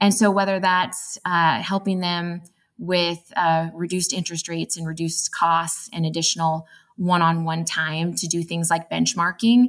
And 0.00 0.14
so, 0.14 0.30
whether 0.30 0.58
that's 0.58 1.18
uh, 1.26 1.60
helping 1.60 2.00
them 2.00 2.40
with 2.78 3.30
uh, 3.36 3.68
reduced 3.74 4.14
interest 4.14 4.48
rates 4.48 4.78
and 4.78 4.86
reduced 4.86 5.34
costs 5.34 5.90
and 5.92 6.06
additional 6.06 6.66
one 7.00 7.22
on 7.22 7.44
one 7.44 7.64
time 7.64 8.14
to 8.14 8.26
do 8.28 8.42
things 8.42 8.68
like 8.68 8.90
benchmarking, 8.90 9.68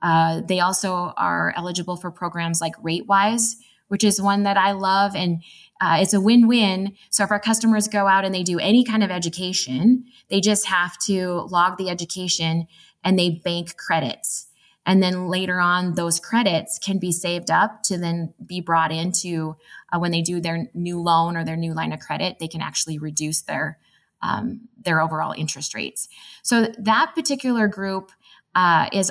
uh, 0.00 0.40
they 0.48 0.58
also 0.58 1.12
are 1.16 1.52
eligible 1.54 1.96
for 1.96 2.10
programs 2.10 2.60
like 2.60 2.74
RateWise, 2.76 3.56
which 3.88 4.02
is 4.02 4.20
one 4.20 4.42
that 4.44 4.56
I 4.56 4.72
love. 4.72 5.14
And 5.14 5.42
uh, 5.82 5.98
it's 6.00 6.14
a 6.14 6.20
win 6.20 6.48
win. 6.48 6.94
So, 7.10 7.24
if 7.24 7.30
our 7.30 7.38
customers 7.38 7.88
go 7.88 8.06
out 8.06 8.24
and 8.24 8.34
they 8.34 8.42
do 8.42 8.58
any 8.58 8.84
kind 8.84 9.04
of 9.04 9.10
education, 9.10 10.04
they 10.30 10.40
just 10.40 10.66
have 10.66 10.98
to 11.00 11.46
log 11.50 11.76
the 11.76 11.90
education 11.90 12.66
and 13.04 13.18
they 13.18 13.30
bank 13.44 13.76
credits. 13.76 14.46
And 14.86 15.02
then 15.02 15.28
later 15.28 15.60
on, 15.60 15.94
those 15.94 16.18
credits 16.18 16.78
can 16.78 16.98
be 16.98 17.12
saved 17.12 17.50
up 17.50 17.82
to 17.84 17.98
then 17.98 18.34
be 18.44 18.60
brought 18.60 18.90
into 18.90 19.56
uh, 19.92 19.98
when 19.98 20.10
they 20.10 20.22
do 20.22 20.40
their 20.40 20.68
new 20.74 21.00
loan 21.00 21.36
or 21.36 21.44
their 21.44 21.56
new 21.56 21.74
line 21.74 21.92
of 21.92 22.00
credit, 22.00 22.38
they 22.40 22.48
can 22.48 22.62
actually 22.62 22.98
reduce 22.98 23.42
their 23.42 23.78
um, 24.22 24.68
their 24.84 25.00
overall 25.00 25.34
interest 25.36 25.74
rates. 25.74 26.08
So 26.42 26.72
that 26.78 27.12
particular 27.14 27.68
group 27.68 28.10
uh, 28.54 28.88
is, 28.92 29.10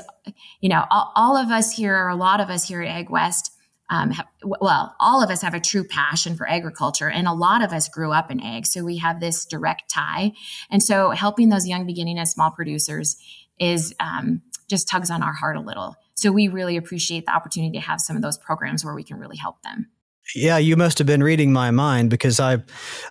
you 0.60 0.70
know, 0.70 0.86
all, 0.92 1.12
all, 1.16 1.38
of 1.38 1.50
us 1.50 1.72
here, 1.72 1.96
or 1.96 2.10
a 2.10 2.16
lot 2.16 2.40
of 2.40 2.50
us 2.50 2.68
here 2.68 2.82
at 2.82 3.06
AgWest, 3.06 3.50
um, 3.90 4.12
have, 4.12 4.28
well, 4.44 4.96
all 5.00 5.24
of 5.24 5.30
us 5.30 5.42
have 5.42 5.54
a 5.54 5.60
true 5.60 5.84
passion 5.84 6.36
for 6.36 6.48
agriculture, 6.48 7.10
and 7.10 7.28
a 7.28 7.34
lot 7.34 7.64
of 7.64 7.74
us 7.74 7.90
grew 7.90 8.12
up 8.12 8.32
in 8.32 8.40
ag, 8.40 8.66
so 8.66 8.84
we 8.84 8.98
have 8.98 9.20
this 9.20 9.46
direct 9.46 9.90
tie. 9.90 10.32
And 10.70 10.82
so, 10.82 11.10
helping 11.10 11.50
those 11.50 11.68
young 11.68 11.86
beginning 11.86 12.18
and 12.20 12.30
small 12.30 12.52
producers 12.52 13.18
is 13.60 13.94
um, 14.00 14.44
just 14.70 14.88
tugs 14.88 15.12
on 15.12 15.22
our 15.22 15.34
heart 15.34 15.58
a 15.58 15.62
little. 15.62 15.96
So 16.16 16.32
we 16.32 16.48
really 16.48 16.78
appreciate 16.78 17.26
the 17.26 17.36
opportunity 17.36 17.80
to 17.80 17.86
have 17.86 18.00
some 18.00 18.16
of 18.16 18.22
those 18.22 18.38
programs 18.38 18.86
where 18.86 18.96
we 18.96 19.04
can 19.04 19.18
really 19.18 19.38
help 19.38 19.62
them. 19.64 19.90
Yeah, 20.36 20.58
you 20.58 20.78
must 20.78 20.98
have 20.98 21.08
been 21.08 21.24
reading 21.24 21.52
my 21.52 21.72
mind 21.72 22.10
because 22.10 22.40
I 22.40 22.58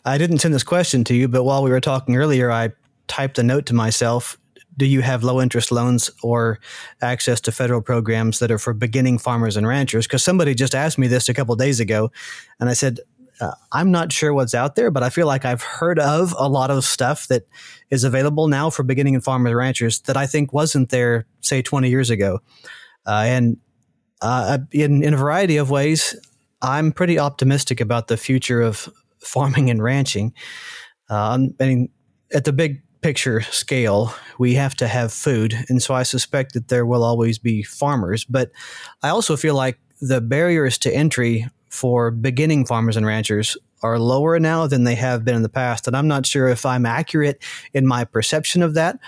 I 0.05 0.19
didn't 0.19 0.39
send 0.39 0.55
this 0.55 0.63
question 0.63 1.05
to 1.05 1.15
you, 1.15 1.29
but 1.29 1.45
while 1.45 1.63
we 1.63 1.71
were 1.71 1.81
talking 1.81 2.17
earlier, 2.17 2.51
I 2.51 2.71
typed 3.09 3.39
a 3.39 3.43
note 3.43 3.67
to 3.67 3.75
myself. 3.75 4.37
Do 4.77 4.87
you 4.87 5.03
have 5.03 5.23
low 5.23 5.43
interest 5.43 5.73
loans 5.73 6.11
or 6.23 6.59
access 7.03 7.41
to 7.43 7.53
federal 7.53 7.83
programs 7.83 8.39
that 8.39 8.51
are 8.51 8.59
for 8.59 8.73
beginning 8.73 9.19
farmers 9.19 9.57
and 9.57 9.67
ranchers? 9.67 10.07
Because 10.07 10.25
somebody 10.25 10.55
just 10.55 10.75
asked 10.75 10.97
me 10.97 11.07
this 11.07 11.29
a 11.29 11.35
couple 11.35 11.55
days 11.57 11.81
ago, 11.81 12.11
and 12.59 12.71
I 12.71 12.73
said, 12.73 13.01
uh, 13.41 13.53
I'm 13.73 13.91
not 13.91 14.13
sure 14.13 14.33
what's 14.33 14.55
out 14.55 14.77
there, 14.77 14.91
but 14.91 15.03
I 15.03 15.11
feel 15.11 15.27
like 15.27 15.45
I've 15.45 15.63
heard 15.63 15.99
of 15.99 16.35
a 16.39 16.49
lot 16.49 16.71
of 16.71 16.85
stuff 16.85 17.27
that 17.29 17.45
is 17.91 18.05
available 18.05 18.49
now 18.49 18.71
for 18.71 18.83
beginning 18.83 19.15
and 19.15 19.25
farmers 19.25 19.51
and 19.51 19.57
ranchers 19.57 20.01
that 20.01 20.17
I 20.17 20.27
think 20.27 20.53
wasn't 20.53 20.91
there, 20.91 21.27
say, 21.41 21.63
20 21.63 21.89
years 21.89 22.11
ago. 22.11 22.41
Uh, 23.07 23.25
and 23.27 23.57
uh, 24.21 24.59
in, 24.73 25.03
in 25.03 25.15
a 25.15 25.17
variety 25.17 25.57
of 25.57 25.71
ways, 25.71 26.15
I'm 26.62 26.92
pretty 26.92 27.18
optimistic 27.18 27.81
about 27.81 28.09
the 28.09 28.16
future 28.16 28.61
of 28.61 28.88
farming 29.20 29.70
and 29.70 29.83
ranching. 29.83 30.33
Uh, 31.09 31.38
I 31.61 31.66
mean, 31.66 31.88
at 32.33 32.44
the 32.44 32.53
big 32.53 32.83
picture 33.01 33.40
scale, 33.42 34.14
we 34.38 34.55
have 34.55 34.75
to 34.77 34.87
have 34.87 35.12
food. 35.12 35.55
And 35.68 35.83
so 35.83 35.94
I 35.94 36.03
suspect 36.03 36.53
that 36.55 36.68
there 36.68 36.85
will 36.85 37.03
always 37.03 37.38
be 37.38 37.62
farmers. 37.62 38.25
But 38.25 38.51
I 39.03 39.09
also 39.09 39.37
feel 39.37 39.55
like 39.55 39.79
the 40.01 40.20
barriers 40.20 40.79
to 40.79 40.94
entry 40.94 41.49
for 41.70 42.11
beginning 42.11 42.66
farmers 42.66 42.96
and 42.96 43.07
ranchers 43.07 43.57
are 43.83 43.99
lower 43.99 44.38
now 44.38 44.66
than 44.66 44.85
they 44.85 44.94
have 44.96 45.25
been 45.25 45.35
in 45.35 45.42
the 45.42 45.49
past. 45.49 45.87
And 45.87 45.96
I'm 45.96 46.09
not 46.09 46.27
sure 46.27 46.49
if 46.49 46.66
I'm 46.66 46.85
accurate 46.85 47.42
in 47.73 47.87
my 47.87 48.05
perception 48.05 48.62
of 48.62 48.75
that 48.75 48.99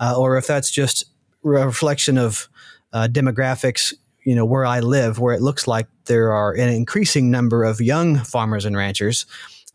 uh, 0.00 0.14
or 0.16 0.36
if 0.36 0.46
that's 0.46 0.70
just 0.70 1.04
a 1.44 1.48
reflection 1.48 2.18
of 2.18 2.48
uh, 2.92 3.08
demographics, 3.10 3.92
you 4.24 4.34
know, 4.34 4.44
where 4.44 4.64
I 4.64 4.80
live, 4.80 5.18
where 5.18 5.34
it 5.34 5.42
looks 5.42 5.66
like 5.66 5.86
there 6.06 6.32
are 6.32 6.52
an 6.52 6.68
increasing 6.68 7.30
number 7.30 7.64
of 7.64 7.80
young 7.80 8.16
farmers 8.18 8.64
and 8.64 8.76
ranchers. 8.76 9.26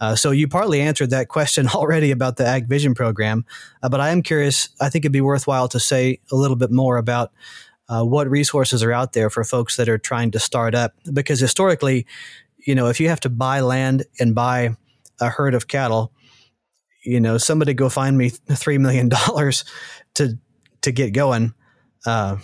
Uh, 0.02 0.16
so 0.16 0.32
you 0.32 0.48
partly 0.48 0.82
answered 0.82 1.10
that 1.10 1.28
question 1.28 1.68
already 1.76 2.12
about 2.12 2.38
the 2.38 2.46
Ag 2.46 2.68
Vision 2.68 2.94
program, 2.94 3.46
uh, 3.84 3.90
but 3.90 4.00
I 4.00 4.10
am 4.10 4.22
curious. 4.22 4.70
I 4.82 4.90
think 4.90 5.06
it'd 5.06 5.12
be 5.12 5.22
worthwhile 5.22 5.68
to 5.70 5.80
say 5.80 6.20
a 6.32 6.36
little 6.36 6.56
bit 6.56 6.72
more 6.72 6.98
about 6.98 7.32
uh, 7.90 8.04
what 8.04 8.30
resources 8.30 8.84
are 8.84 8.94
out 8.94 9.14
there 9.14 9.30
for 9.30 9.44
folks 9.44 9.76
that 9.78 9.90
are 9.90 9.98
trying 9.98 10.32
to 10.32 10.40
start 10.40 10.76
up. 10.76 10.94
Because 11.12 11.40
historically, 11.40 12.06
you 12.66 12.76
know, 12.76 12.88
if 12.88 13.00
you 13.00 13.10
have 13.10 13.20
to 13.22 13.30
buy 13.30 13.62
land 13.62 14.06
and 14.20 14.36
buy 14.36 14.76
a 15.20 15.30
herd 15.30 15.54
of 15.54 15.68
cattle, 15.68 16.14
you 17.04 17.20
know, 17.20 17.38
somebody 17.38 17.74
go 17.74 17.90
find 17.90 18.18
me 18.18 18.30
three 18.52 18.78
million 18.78 19.10
dollars 19.10 19.66
to 20.16 20.38
to 20.82 20.92
get 20.92 21.12
going. 21.12 21.54
Uh, 22.06 22.38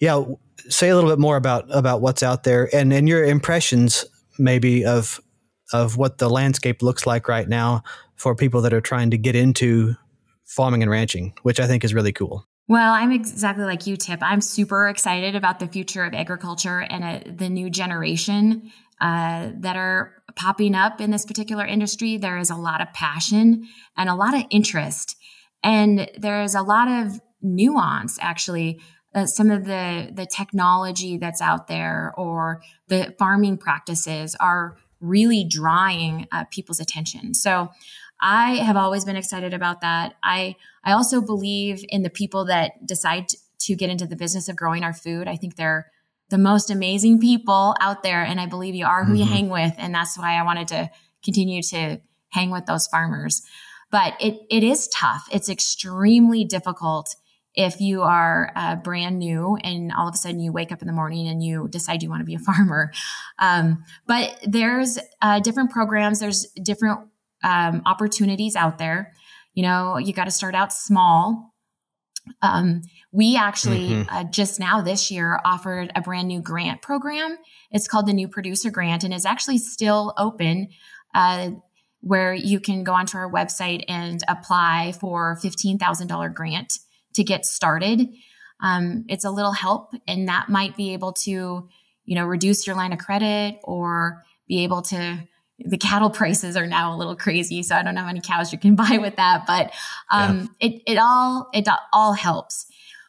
yeah, 0.00 0.24
say 0.68 0.88
a 0.88 0.94
little 0.94 1.10
bit 1.10 1.18
more 1.18 1.36
about 1.36 1.64
about 1.74 2.00
what's 2.00 2.22
out 2.22 2.44
there 2.44 2.74
and 2.74 2.92
and 2.92 3.08
your 3.08 3.24
impressions 3.24 4.04
maybe 4.38 4.84
of 4.84 5.20
of 5.72 5.96
what 5.96 6.18
the 6.18 6.28
landscape 6.28 6.82
looks 6.82 7.06
like 7.06 7.28
right 7.28 7.48
now 7.48 7.82
for 8.16 8.34
people 8.34 8.60
that 8.62 8.72
are 8.72 8.80
trying 8.80 9.10
to 9.10 9.18
get 9.18 9.34
into 9.34 9.94
farming 10.44 10.82
and 10.82 10.90
ranching, 10.90 11.34
which 11.42 11.58
I 11.58 11.66
think 11.66 11.84
is 11.84 11.94
really 11.94 12.12
cool. 12.12 12.46
Well, 12.66 12.92
I'm 12.92 13.12
exactly 13.12 13.64
like 13.64 13.86
you, 13.86 13.96
Tip. 13.96 14.20
I'm 14.22 14.40
super 14.40 14.88
excited 14.88 15.36
about 15.36 15.58
the 15.58 15.66
future 15.66 16.04
of 16.04 16.14
agriculture 16.14 16.80
and 16.80 17.04
uh, 17.04 17.20
the 17.26 17.50
new 17.50 17.68
generation 17.68 18.70
uh, 19.00 19.50
that 19.56 19.76
are 19.76 20.14
popping 20.36 20.74
up 20.74 21.00
in 21.00 21.10
this 21.10 21.26
particular 21.26 21.66
industry. 21.66 22.16
There 22.16 22.38
is 22.38 22.50
a 22.50 22.56
lot 22.56 22.80
of 22.80 22.92
passion 22.94 23.66
and 23.96 24.08
a 24.08 24.14
lot 24.14 24.34
of 24.34 24.44
interest, 24.50 25.16
and 25.62 26.10
there 26.16 26.42
is 26.42 26.54
a 26.54 26.62
lot 26.62 26.88
of 26.88 27.20
nuance 27.42 28.18
actually. 28.22 28.80
Uh, 29.14 29.26
some 29.26 29.50
of 29.50 29.64
the 29.64 30.10
the 30.12 30.26
technology 30.26 31.16
that's 31.16 31.40
out 31.40 31.68
there 31.68 32.12
or 32.16 32.60
the 32.88 33.14
farming 33.18 33.56
practices 33.56 34.34
are 34.40 34.76
really 35.00 35.44
drawing 35.44 36.26
uh, 36.32 36.44
people's 36.50 36.80
attention. 36.80 37.34
So 37.34 37.70
I 38.20 38.56
have 38.56 38.76
always 38.76 39.04
been 39.04 39.16
excited 39.16 39.54
about 39.54 39.80
that. 39.82 40.14
I 40.22 40.56
I 40.82 40.92
also 40.92 41.20
believe 41.20 41.84
in 41.88 42.02
the 42.02 42.10
people 42.10 42.46
that 42.46 42.86
decide 42.86 43.28
to 43.60 43.74
get 43.74 43.90
into 43.90 44.06
the 44.06 44.16
business 44.16 44.48
of 44.48 44.56
growing 44.56 44.82
our 44.82 44.92
food. 44.92 45.28
I 45.28 45.36
think 45.36 45.56
they're 45.56 45.90
the 46.30 46.38
most 46.38 46.70
amazing 46.70 47.20
people 47.20 47.74
out 47.80 48.02
there, 48.02 48.22
and 48.22 48.40
I 48.40 48.46
believe 48.46 48.74
you 48.74 48.86
are 48.86 49.04
who 49.04 49.12
mm-hmm. 49.12 49.22
you 49.22 49.28
hang 49.28 49.48
with, 49.48 49.74
and 49.78 49.94
that's 49.94 50.18
why 50.18 50.34
I 50.34 50.42
wanted 50.42 50.68
to 50.68 50.90
continue 51.22 51.62
to 51.62 52.00
hang 52.30 52.50
with 52.50 52.66
those 52.66 52.86
farmers. 52.86 53.42
But 53.90 54.14
it 54.20 54.38
it 54.50 54.64
is 54.64 54.88
tough. 54.88 55.28
It's 55.30 55.48
extremely 55.48 56.44
difficult 56.44 57.14
if 57.54 57.80
you 57.80 58.02
are 58.02 58.50
uh, 58.56 58.76
brand 58.76 59.18
new 59.18 59.56
and 59.62 59.92
all 59.92 60.08
of 60.08 60.14
a 60.14 60.18
sudden 60.18 60.40
you 60.40 60.52
wake 60.52 60.72
up 60.72 60.82
in 60.82 60.86
the 60.86 60.92
morning 60.92 61.28
and 61.28 61.42
you 61.42 61.68
decide 61.68 62.02
you 62.02 62.10
want 62.10 62.20
to 62.20 62.24
be 62.24 62.34
a 62.34 62.38
farmer. 62.40 62.92
Um, 63.38 63.84
but 64.06 64.38
there's 64.46 64.98
uh, 65.22 65.40
different 65.40 65.70
programs. 65.70 66.20
There's 66.20 66.46
different 66.62 67.00
um, 67.42 67.82
opportunities 67.86 68.56
out 68.56 68.78
there. 68.78 69.12
You 69.54 69.62
know, 69.62 69.98
you 69.98 70.12
got 70.12 70.24
to 70.24 70.30
start 70.30 70.54
out 70.54 70.72
small. 70.72 71.54
Um, 72.42 72.82
we 73.12 73.36
actually 73.36 73.90
mm-hmm. 73.90 74.14
uh, 74.14 74.24
just 74.24 74.58
now 74.58 74.80
this 74.80 75.10
year 75.10 75.38
offered 75.44 75.92
a 75.94 76.00
brand 76.00 76.26
new 76.26 76.40
grant 76.40 76.82
program. 76.82 77.36
It's 77.70 77.86
called 77.86 78.06
the 78.06 78.12
New 78.12 78.28
Producer 78.28 78.70
Grant 78.70 79.04
and 79.04 79.12
is 79.12 79.26
actually 79.26 79.58
still 79.58 80.14
open. 80.16 80.68
Uh, 81.14 81.50
where 82.00 82.34
you 82.34 82.60
can 82.60 82.84
go 82.84 82.92
onto 82.92 83.16
our 83.16 83.30
website 83.30 83.82
and 83.88 84.22
apply 84.28 84.92
for 85.00 85.38
$15,000 85.42 86.34
grant 86.34 86.78
to 87.14 87.24
get 87.24 87.46
started. 87.46 88.08
Um, 88.60 89.04
it's 89.08 89.24
a 89.24 89.30
little 89.30 89.52
help, 89.52 89.92
and 90.06 90.28
that 90.28 90.48
might 90.48 90.76
be 90.76 90.92
able 90.92 91.12
to, 91.12 91.68
you 92.04 92.14
know, 92.14 92.24
reduce 92.24 92.66
your 92.66 92.76
line 92.76 92.92
of 92.92 92.98
credit 92.98 93.58
or 93.64 94.22
be 94.46 94.64
able 94.64 94.82
to 94.82 95.26
the 95.58 95.78
cattle 95.78 96.10
prices 96.20 96.56
are 96.56 96.66
now 96.66 96.94
a 96.94 96.96
little 96.96 97.16
crazy, 97.16 97.62
so 97.62 97.74
I 97.74 97.82
don't 97.82 97.94
know 97.94 98.02
how 98.02 98.06
many 98.06 98.20
cows 98.20 98.52
you 98.52 98.58
can 98.58 98.74
buy 98.76 98.98
with 99.00 99.16
that, 99.16 99.44
but 99.46 99.72
um, 100.10 100.50
yeah. 100.60 100.68
it 100.68 100.82
it 100.86 100.98
all 100.98 101.48
it 101.52 101.68
all 101.92 102.12
helps. 102.12 102.66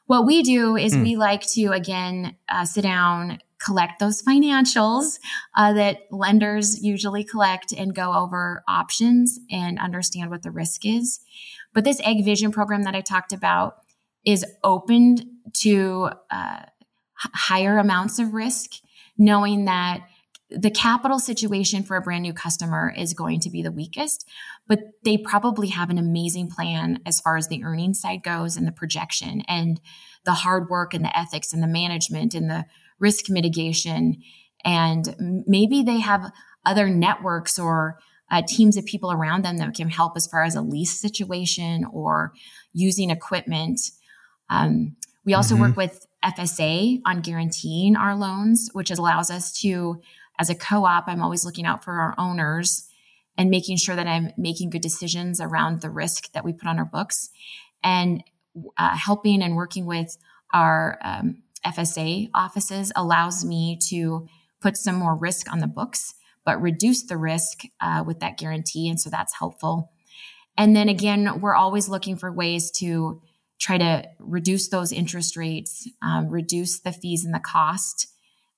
What 0.07 0.25
we 0.25 0.43
do 0.43 0.75
is 0.75 0.93
mm. 0.93 1.01
we 1.01 1.15
like 1.15 1.45
to 1.53 1.67
again 1.67 2.35
uh, 2.49 2.65
sit 2.65 2.83
down, 2.83 3.39
collect 3.63 3.99
those 3.99 4.21
financials 4.21 5.19
uh, 5.55 5.73
that 5.73 6.01
lenders 6.11 6.83
usually 6.83 7.23
collect, 7.23 7.71
and 7.71 7.95
go 7.95 8.13
over 8.13 8.63
options 8.67 9.39
and 9.49 9.79
understand 9.79 10.29
what 10.29 10.43
the 10.43 10.51
risk 10.51 10.85
is. 10.85 11.19
But 11.73 11.83
this 11.83 11.99
Ag 12.01 12.23
Vision 12.23 12.51
program 12.51 12.83
that 12.83 12.95
I 12.95 13.01
talked 13.01 13.33
about 13.33 13.77
is 14.25 14.45
opened 14.63 15.25
to 15.53 16.09
uh, 16.31 16.61
higher 17.15 17.77
amounts 17.77 18.19
of 18.19 18.33
risk, 18.33 18.71
knowing 19.17 19.65
that 19.65 20.01
the 20.49 20.69
capital 20.69 21.17
situation 21.17 21.83
for 21.83 21.97
a 21.97 22.01
brand 22.01 22.21
new 22.21 22.33
customer 22.33 22.93
is 22.95 23.13
going 23.13 23.39
to 23.39 23.49
be 23.49 23.61
the 23.61 23.71
weakest, 23.71 24.27
but 24.67 24.79
they 25.03 25.17
probably 25.17 25.69
have 25.69 25.89
an 25.89 25.97
amazing 25.97 26.49
plan 26.49 26.99
as 27.05 27.19
far 27.19 27.35
as 27.35 27.47
the 27.47 27.63
earnings 27.63 27.99
side 27.99 28.21
goes 28.23 28.55
and 28.55 28.67
the 28.67 28.71
projection 28.71 29.41
and 29.47 29.81
the 30.23 30.33
hard 30.33 30.69
work 30.69 30.93
and 30.93 31.03
the 31.03 31.17
ethics 31.17 31.51
and 31.51 31.63
the 31.63 31.67
management 31.67 32.33
and 32.33 32.49
the 32.49 32.65
risk 32.99 33.29
mitigation. 33.29 34.21
And 34.63 35.43
maybe 35.47 35.83
they 35.83 35.99
have 35.99 36.31
other 36.65 36.89
networks 36.89 37.57
or 37.57 37.99
uh, 38.31 38.41
teams 38.47 38.77
of 38.77 38.85
people 38.85 39.11
around 39.11 39.43
them 39.43 39.57
that 39.57 39.73
can 39.75 39.89
help 39.89 40.13
as 40.15 40.27
far 40.27 40.43
as 40.43 40.55
a 40.55 40.61
lease 40.61 40.99
situation 40.99 41.85
or 41.91 42.33
using 42.73 43.09
equipment. 43.09 43.79
Um, 44.49 44.95
we 45.25 45.33
also 45.33 45.55
mm-hmm. 45.55 45.63
work 45.63 45.77
with 45.77 46.05
FSA 46.23 47.01
on 47.05 47.21
guaranteeing 47.21 47.95
our 47.95 48.15
loans, 48.15 48.69
which 48.73 48.91
allows 48.91 49.29
us 49.29 49.51
to 49.61 50.01
as 50.39 50.49
a 50.49 50.55
co-op, 50.55 51.07
I'm 51.07 51.21
always 51.21 51.45
looking 51.45 51.65
out 51.65 51.83
for 51.83 51.93
our 51.93 52.13
owners 52.17 52.87
and 53.37 53.49
making 53.49 53.77
sure 53.77 53.95
that 53.95 54.07
I'm 54.07 54.31
making 54.37 54.69
good 54.69 54.81
decisions 54.81 55.39
around 55.39 55.81
the 55.81 55.89
risk 55.89 56.31
that 56.33 56.43
we 56.43 56.53
put 56.53 56.67
on 56.67 56.79
our 56.79 56.85
books 56.85 57.29
and 57.83 58.23
uh, 58.77 58.95
helping 58.95 59.41
and 59.41 59.55
working 59.55 59.85
with 59.85 60.17
our 60.53 60.97
um, 61.01 61.43
FSA 61.65 62.29
offices 62.33 62.91
allows 62.95 63.43
me 63.43 63.77
to 63.89 64.27
put 64.61 64.77
some 64.77 64.95
more 64.95 65.15
risk 65.15 65.51
on 65.51 65.59
the 65.59 65.67
books, 65.67 66.13
but 66.45 66.61
reduce 66.61 67.03
the 67.03 67.17
risk 67.17 67.63
uh, 67.81 68.03
with 68.05 68.19
that 68.19 68.37
guarantee. 68.37 68.89
And 68.89 68.99
so 68.99 69.09
that's 69.09 69.37
helpful. 69.37 69.91
And 70.57 70.75
then 70.75 70.87
again, 70.87 71.41
we're 71.41 71.55
always 71.55 71.89
looking 71.89 72.15
for 72.15 72.31
ways 72.31 72.71
to 72.77 73.21
try 73.59 73.77
to 73.77 74.07
reduce 74.19 74.69
those 74.69 74.91
interest 74.91 75.37
rates, 75.37 75.89
um, 76.01 76.29
reduce 76.29 76.79
the 76.79 76.91
fees 76.91 77.23
and 77.25 77.33
the 77.33 77.39
cost, 77.39 78.07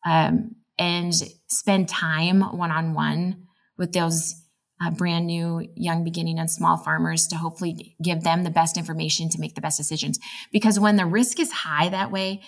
um, 0.06 0.56
and 0.78 1.14
spend 1.48 1.90
time 1.90 2.42
one 2.42 2.72
on 2.72 2.94
one 2.94 3.44
with 3.78 3.94
those 3.94 4.36
uh, 4.82 4.92
brand 4.92 5.26
new 5.26 5.68
young 5.76 6.04
beginning 6.04 6.40
and 6.40 6.52
small 6.52 6.78
farmers 6.78 7.28
to 7.28 7.36
hopefully 7.36 7.96
give 8.02 8.24
them 8.24 8.44
the 8.44 8.50
best 8.50 8.78
information 8.78 9.30
to 9.30 9.40
make 9.40 9.56
the 9.56 9.62
best 9.62 9.78
decisions. 9.78 10.20
Because 10.52 10.80
when 10.80 10.98
the 10.98 11.06
risk 11.06 11.40
is 11.40 11.52
high 11.52 11.90
that 11.90 12.12
way, 12.12 12.42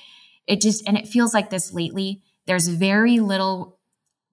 it 0.47 0.61
just, 0.61 0.87
and 0.87 0.97
it 0.97 1.07
feels 1.07 1.33
like 1.33 1.49
this 1.49 1.73
lately, 1.73 2.21
there's 2.45 2.67
very 2.67 3.19
little 3.19 3.79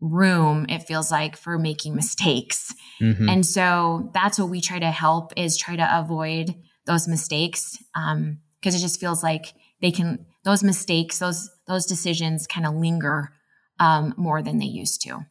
room, 0.00 0.66
it 0.68 0.82
feels 0.82 1.10
like, 1.10 1.36
for 1.36 1.58
making 1.58 1.94
mistakes. 1.94 2.74
Mm-hmm. 3.00 3.28
And 3.28 3.46
so 3.46 4.10
that's 4.12 4.38
what 4.38 4.50
we 4.50 4.60
try 4.60 4.78
to 4.78 4.90
help 4.90 5.32
is 5.36 5.56
try 5.56 5.76
to 5.76 5.98
avoid 5.98 6.54
those 6.86 7.08
mistakes. 7.08 7.76
Um, 7.94 8.38
cause 8.62 8.74
it 8.74 8.80
just 8.80 9.00
feels 9.00 9.22
like 9.22 9.54
they 9.80 9.90
can, 9.90 10.26
those 10.44 10.62
mistakes, 10.62 11.18
those, 11.18 11.50
those 11.66 11.86
decisions 11.86 12.46
kind 12.46 12.66
of 12.66 12.74
linger, 12.74 13.32
um, 13.78 14.14
more 14.16 14.42
than 14.42 14.58
they 14.58 14.66
used 14.66 15.02
to. 15.02 15.26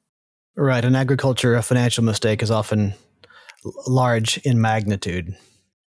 Right. 0.56 0.86
In 0.86 0.96
agriculture, 0.96 1.56
a 1.56 1.62
financial 1.62 2.04
mistake 2.04 2.42
is 2.42 2.52
often 2.52 2.94
large 3.88 4.38
in 4.40 4.62
magnitude. 4.62 5.36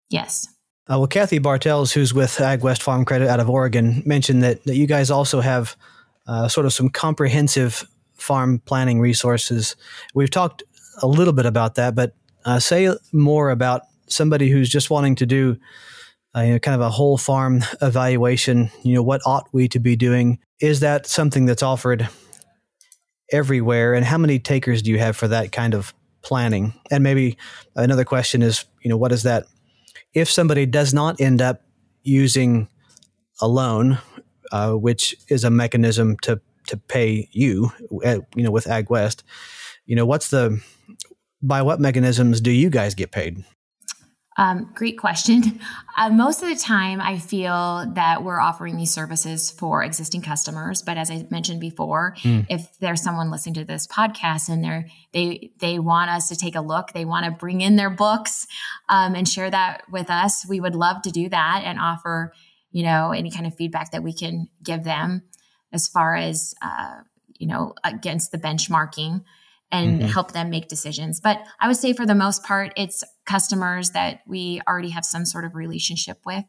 Yes. 0.09 0.47
Uh, 0.89 0.99
well, 0.99 1.07
Kathy 1.07 1.39
Bartels, 1.39 1.91
who's 1.91 2.13
with 2.13 2.37
AgWest 2.37 2.81
Farm 2.81 3.05
Credit 3.05 3.27
out 3.27 3.39
of 3.39 3.49
Oregon, 3.49 4.03
mentioned 4.05 4.43
that, 4.43 4.63
that 4.65 4.75
you 4.75 4.87
guys 4.87 5.11
also 5.11 5.41
have 5.41 5.75
uh, 6.27 6.47
sort 6.47 6.65
of 6.65 6.73
some 6.73 6.89
comprehensive 6.89 7.87
farm 8.13 8.59
planning 8.65 8.99
resources. 8.99 9.75
We've 10.13 10.29
talked 10.29 10.63
a 11.01 11.07
little 11.07 11.33
bit 11.33 11.45
about 11.45 11.75
that, 11.75 11.95
but 11.95 12.15
uh, 12.45 12.59
say 12.59 12.89
more 13.11 13.49
about 13.49 13.81
somebody 14.07 14.49
who's 14.49 14.69
just 14.69 14.89
wanting 14.89 15.15
to 15.15 15.25
do 15.25 15.57
uh, 16.35 16.41
you 16.41 16.53
know, 16.53 16.59
kind 16.59 16.75
of 16.75 16.81
a 16.81 16.89
whole 16.89 17.17
farm 17.17 17.63
evaluation. 17.81 18.69
You 18.83 18.95
know, 18.95 19.03
what 19.03 19.21
ought 19.25 19.47
we 19.53 19.67
to 19.69 19.79
be 19.79 19.95
doing? 19.95 20.39
Is 20.59 20.81
that 20.81 21.07
something 21.07 21.45
that's 21.45 21.63
offered 21.63 22.09
everywhere? 23.31 23.93
And 23.93 24.05
how 24.05 24.17
many 24.17 24.39
takers 24.39 24.81
do 24.81 24.91
you 24.91 24.99
have 24.99 25.15
for 25.15 25.27
that 25.29 25.51
kind 25.51 25.73
of 25.73 25.93
planning? 26.21 26.73
And 26.91 27.03
maybe 27.03 27.37
another 27.75 28.03
question 28.03 28.41
is, 28.41 28.65
you 28.81 28.89
know, 28.89 28.97
what 28.97 29.11
is 29.11 29.23
that? 29.23 29.45
If 30.13 30.29
somebody 30.29 30.65
does 30.65 30.93
not 30.93 31.19
end 31.19 31.41
up 31.41 31.61
using 32.03 32.67
a 33.41 33.47
loan, 33.47 33.99
uh, 34.51 34.73
which 34.73 35.15
is 35.29 35.43
a 35.43 35.49
mechanism 35.49 36.17
to 36.21 36.39
to 36.67 36.77
pay 36.77 37.29
you, 37.31 37.71
at, 38.03 38.21
you 38.35 38.41
know, 38.41 38.49
with 38.49 38.65
AgWest, 38.65 39.21
you 39.85 39.95
know, 39.95 40.05
what's 40.05 40.29
the 40.29 40.59
by 41.41 41.61
what 41.61 41.79
mechanisms 41.79 42.41
do 42.41 42.51
you 42.51 42.69
guys 42.69 42.95
get 42.95 43.11
paid? 43.11 43.43
Um, 44.37 44.71
great 44.73 44.97
question. 44.97 45.59
Uh, 45.97 46.09
most 46.09 46.43
of 46.43 46.49
the 46.49 46.57
time, 46.57 46.99
I 46.99 47.17
feel 47.19 47.89
that 47.93 48.21
we're 48.21 48.41
offering 48.41 48.75
these 48.75 48.91
services 48.91 49.49
for 49.49 49.81
existing 49.81 50.21
customers. 50.21 50.81
But 50.81 50.97
as 50.97 51.09
I 51.09 51.25
mentioned 51.31 51.61
before, 51.61 52.17
mm. 52.21 52.45
if 52.49 52.77
there's 52.79 53.01
someone 53.01 53.31
listening 53.31 53.55
to 53.55 53.63
this 53.63 53.87
podcast 53.87 54.49
and 54.49 54.61
they're 54.61 54.89
they 55.13 55.51
they 55.59 55.79
want 55.79 56.09
us 56.09 56.27
to 56.27 56.35
take 56.35 56.55
a 56.55 56.59
look, 56.59 56.91
they 56.91 57.05
want 57.05 57.23
to 57.23 57.31
bring 57.31 57.61
in 57.61 57.77
their 57.77 57.89
books 57.89 58.45
um, 58.89 59.15
and 59.15 59.25
share 59.25 59.49
that 59.49 59.83
with 59.89 60.09
us, 60.09 60.45
we 60.45 60.59
would 60.59 60.75
love 60.75 61.01
to 61.03 61.11
do 61.11 61.29
that 61.29 61.61
and 61.63 61.79
offer 61.79 62.33
you 62.71 62.83
know 62.83 63.13
any 63.13 63.31
kind 63.31 63.47
of 63.47 63.55
feedback 63.55 63.91
that 63.91 64.03
we 64.03 64.11
can 64.11 64.49
give 64.61 64.83
them 64.83 65.23
as 65.71 65.87
far 65.87 66.13
as 66.13 66.53
uh, 66.61 66.99
you 67.39 67.47
know 67.47 67.73
against 67.85 68.33
the 68.33 68.37
benchmarking 68.37 69.23
and 69.71 69.99
mm-hmm. 69.99 70.09
help 70.09 70.31
them 70.31 70.49
make 70.49 70.67
decisions. 70.67 71.19
But 71.19 71.39
I 71.59 71.67
would 71.67 71.77
say 71.77 71.93
for 71.93 72.05
the 72.05 72.15
most 72.15 72.43
part, 72.43 72.73
it's 72.77 73.03
customers 73.25 73.91
that 73.91 74.21
we 74.27 74.61
already 74.67 74.89
have 74.89 75.05
some 75.05 75.25
sort 75.25 75.45
of 75.45 75.55
relationship 75.55 76.19
with. 76.25 76.45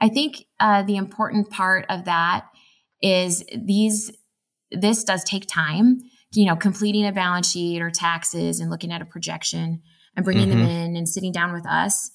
I 0.00 0.08
think 0.08 0.46
uh, 0.60 0.82
the 0.82 0.96
important 0.96 1.50
part 1.50 1.86
of 1.88 2.04
that 2.04 2.46
is 3.02 3.44
these. 3.54 4.10
This 4.70 5.04
does 5.04 5.22
take 5.24 5.46
time. 5.46 6.00
You 6.32 6.46
know, 6.46 6.56
completing 6.56 7.06
a 7.06 7.12
balance 7.12 7.50
sheet 7.50 7.80
or 7.80 7.90
taxes 7.90 8.58
and 8.58 8.70
looking 8.70 8.90
at 8.90 9.02
a 9.02 9.04
projection 9.04 9.82
and 10.16 10.24
bringing 10.24 10.48
mm-hmm. 10.48 10.60
them 10.60 10.68
in 10.68 10.96
and 10.96 11.08
sitting 11.08 11.32
down 11.32 11.52
with 11.52 11.66
us. 11.66 12.10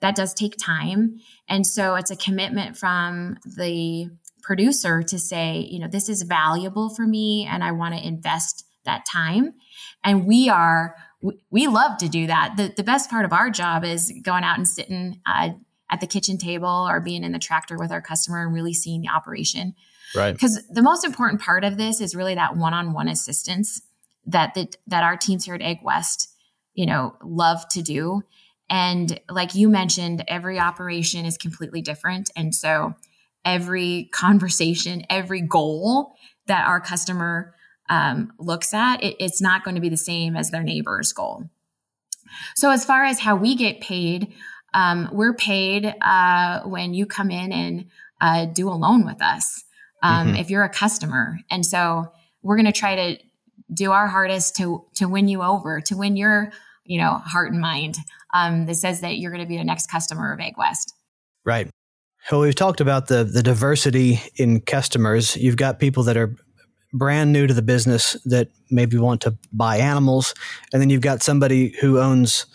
That 0.00 0.16
does 0.16 0.34
take 0.34 0.56
time, 0.58 1.16
and 1.48 1.66
so 1.66 1.94
it's 1.94 2.10
a 2.10 2.16
commitment 2.16 2.76
from 2.76 3.38
the 3.56 4.10
producer 4.42 5.02
to 5.02 5.18
say, 5.18 5.66
you 5.70 5.78
know, 5.78 5.88
this 5.88 6.08
is 6.08 6.22
valuable 6.22 6.90
for 6.90 7.06
me, 7.06 7.48
and 7.50 7.64
I 7.64 7.72
want 7.72 7.94
to 7.94 8.06
invest 8.06 8.64
that 8.84 9.06
time. 9.06 9.54
And 10.02 10.26
we 10.26 10.48
are, 10.48 10.96
we 11.50 11.66
love 11.66 11.96
to 11.98 12.08
do 12.08 12.26
that. 12.26 12.54
The, 12.56 12.72
the 12.76 12.82
best 12.82 13.10
part 13.10 13.24
of 13.24 13.32
our 13.32 13.50
job 13.50 13.84
is 13.84 14.12
going 14.22 14.44
out 14.44 14.58
and 14.58 14.68
sitting 14.68 15.20
uh, 15.26 15.50
at 15.90 16.00
the 16.00 16.06
kitchen 16.06 16.38
table 16.38 16.86
or 16.88 17.00
being 17.00 17.24
in 17.24 17.32
the 17.32 17.38
tractor 17.38 17.76
with 17.78 17.90
our 17.90 18.02
customer 18.02 18.44
and 18.44 18.54
really 18.54 18.74
seeing 18.74 19.02
the 19.02 19.08
operation. 19.08 19.74
Right. 20.14 20.32
Because 20.32 20.66
the 20.68 20.82
most 20.82 21.04
important 21.04 21.40
part 21.40 21.64
of 21.64 21.76
this 21.76 22.00
is 22.00 22.14
really 22.14 22.34
that 22.34 22.56
one-on-one 22.56 23.08
assistance 23.08 23.80
that 24.26 24.54
the, 24.54 24.72
that 24.86 25.02
our 25.02 25.16
teams 25.16 25.44
here 25.44 25.54
at 25.54 25.60
AgWest, 25.60 26.28
you 26.74 26.86
know, 26.86 27.16
love 27.22 27.68
to 27.70 27.82
do. 27.82 28.22
And 28.70 29.20
like 29.28 29.54
you 29.54 29.68
mentioned, 29.68 30.24
every 30.28 30.58
operation 30.58 31.26
is 31.26 31.36
completely 31.36 31.82
different. 31.82 32.30
And 32.34 32.54
so 32.54 32.94
every 33.44 34.08
conversation, 34.12 35.04
every 35.10 35.42
goal 35.42 36.14
that 36.46 36.66
our 36.66 36.80
customer 36.80 37.53
um, 37.88 38.32
looks 38.38 38.72
at, 38.74 39.02
it, 39.02 39.16
it's 39.18 39.40
not 39.40 39.64
going 39.64 39.74
to 39.74 39.80
be 39.80 39.88
the 39.88 39.96
same 39.96 40.36
as 40.36 40.50
their 40.50 40.62
neighbor's 40.62 41.12
goal. 41.12 41.48
So, 42.56 42.70
as 42.70 42.84
far 42.84 43.04
as 43.04 43.20
how 43.20 43.36
we 43.36 43.54
get 43.54 43.80
paid, 43.80 44.32
um, 44.72 45.08
we're 45.12 45.34
paid 45.34 45.94
uh, 46.00 46.62
when 46.62 46.94
you 46.94 47.06
come 47.06 47.30
in 47.30 47.52
and 47.52 47.86
uh, 48.20 48.46
do 48.46 48.68
a 48.68 48.74
loan 48.74 49.04
with 49.04 49.22
us 49.22 49.64
um, 50.02 50.28
mm-hmm. 50.28 50.36
if 50.36 50.50
you're 50.50 50.64
a 50.64 50.68
customer. 50.68 51.38
And 51.50 51.64
so, 51.64 52.12
we're 52.42 52.56
going 52.56 52.66
to 52.66 52.72
try 52.72 52.94
to 52.94 53.22
do 53.72 53.92
our 53.92 54.06
hardest 54.06 54.56
to 54.56 54.84
to 54.96 55.08
win 55.08 55.28
you 55.28 55.42
over, 55.42 55.80
to 55.82 55.96
win 55.96 56.16
your 56.16 56.52
you 56.84 56.98
know 56.98 57.14
heart 57.14 57.50
and 57.50 57.60
mind. 57.60 57.96
Um, 58.32 58.66
that 58.66 58.74
says 58.74 59.00
that 59.02 59.18
you're 59.18 59.30
going 59.30 59.44
to 59.44 59.48
be 59.48 59.58
the 59.58 59.64
next 59.64 59.88
customer 59.88 60.32
of 60.32 60.40
AgWest. 60.40 60.92
Right. 61.44 61.70
Well, 62.32 62.40
we've 62.40 62.54
talked 62.54 62.80
about 62.80 63.06
the 63.06 63.22
the 63.24 63.42
diversity 63.42 64.20
in 64.36 64.60
customers. 64.60 65.36
You've 65.36 65.56
got 65.56 65.78
people 65.78 66.04
that 66.04 66.16
are 66.16 66.34
brand 66.94 67.32
new 67.32 67.46
to 67.46 67.52
the 67.52 67.62
business 67.62 68.16
that 68.24 68.48
maybe 68.70 68.96
want 68.96 69.20
to 69.22 69.36
buy 69.52 69.76
animals, 69.76 70.32
and 70.72 70.80
then 70.80 70.88
you've 70.88 71.02
got 71.02 71.22
somebody 71.22 71.74
who 71.80 71.98
owns 71.98 72.46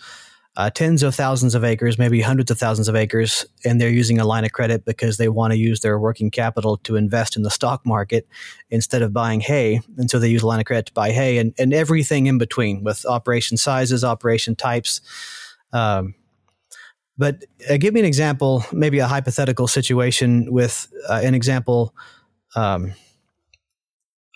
uh, 0.56 0.68
tens 0.68 1.02
of 1.02 1.14
thousands 1.14 1.54
of 1.54 1.62
acres, 1.62 1.96
maybe 1.96 2.20
hundreds 2.20 2.50
of 2.50 2.58
thousands 2.58 2.88
of 2.88 2.96
acres, 2.96 3.46
and 3.64 3.80
they're 3.80 3.88
using 3.88 4.18
a 4.18 4.24
line 4.24 4.44
of 4.44 4.52
credit 4.52 4.84
because 4.84 5.16
they 5.16 5.28
want 5.28 5.52
to 5.52 5.58
use 5.58 5.80
their 5.80 5.98
working 5.98 6.30
capital 6.30 6.76
to 6.78 6.96
invest 6.96 7.36
in 7.36 7.42
the 7.42 7.50
stock 7.50 7.86
market 7.86 8.26
instead 8.68 9.00
of 9.00 9.12
buying 9.12 9.40
hay. 9.40 9.80
And 9.96 10.10
so 10.10 10.18
they 10.18 10.28
use 10.28 10.42
a 10.42 10.46
line 10.46 10.58
of 10.58 10.66
credit 10.66 10.86
to 10.86 10.92
buy 10.92 11.12
hay 11.12 11.38
and, 11.38 11.54
and 11.56 11.72
everything 11.72 12.26
in 12.26 12.36
between 12.36 12.82
with 12.82 13.06
operation 13.06 13.56
sizes, 13.56 14.02
operation 14.02 14.56
types. 14.56 15.00
Um, 15.72 16.14
but 17.16 17.44
uh, 17.70 17.76
give 17.76 17.94
me 17.94 18.00
an 18.00 18.06
example, 18.06 18.64
maybe 18.72 18.98
a 18.98 19.06
hypothetical 19.06 19.68
situation 19.68 20.52
with 20.52 20.92
uh, 21.08 21.20
an 21.22 21.34
example. 21.34 21.94
Um, 22.56 22.94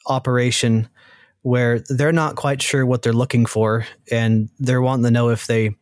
operation 0.07 0.89
where 1.43 1.81
they're 1.89 2.13
not 2.13 2.37
quite 2.37 2.63
sure 2.63 2.87
what 2.87 3.03
they're 3.03 3.13
looking 3.13 3.45
for 3.47 3.87
and 4.11 4.49
they're 4.59 4.83
wanting 4.83 5.05
to 5.05 5.11
know 5.11 5.29
if 5.29 5.47
they 5.47 5.75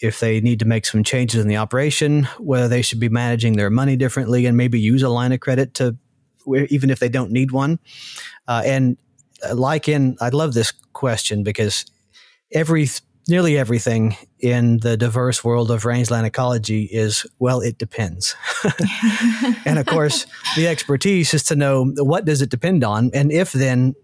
if 0.00 0.20
they 0.20 0.40
need 0.40 0.58
to 0.58 0.64
make 0.64 0.84
some 0.84 1.04
changes 1.04 1.40
in 1.40 1.48
the 1.48 1.56
operation 1.56 2.24
whether 2.38 2.68
they 2.68 2.82
should 2.82 3.00
be 3.00 3.08
managing 3.08 3.56
their 3.56 3.70
money 3.70 3.96
differently 3.96 4.46
and 4.46 4.56
maybe 4.56 4.80
use 4.80 5.02
a 5.02 5.08
line 5.08 5.32
of 5.32 5.40
credit 5.40 5.74
to 5.74 5.96
even 6.68 6.90
if 6.90 6.98
they 6.98 7.08
don't 7.08 7.30
need 7.30 7.52
one. 7.52 7.78
Uh, 8.48 8.62
and 8.64 8.96
uh, 9.48 9.54
like 9.54 9.88
in 9.88 10.16
i 10.20 10.28
love 10.28 10.54
this 10.54 10.72
question 10.92 11.42
because 11.42 11.84
every 12.52 12.88
nearly 13.28 13.56
everything 13.56 14.16
in 14.40 14.78
the 14.78 14.96
diverse 14.96 15.44
world 15.44 15.70
of 15.70 15.84
rangeland 15.84 16.26
ecology 16.26 16.84
is 16.84 17.26
well 17.38 17.60
it 17.60 17.78
depends. 17.78 18.34
And 19.64 19.78
of 19.78 19.86
course 19.86 20.26
the 20.56 20.66
expertise 20.66 21.32
is 21.34 21.42
to 21.44 21.56
know 21.56 21.92
what 21.98 22.24
does 22.24 22.42
it 22.42 22.50
depend 22.50 22.84
on 22.84 23.10
and 23.14 23.30
if 23.30 23.52
then 23.52 23.94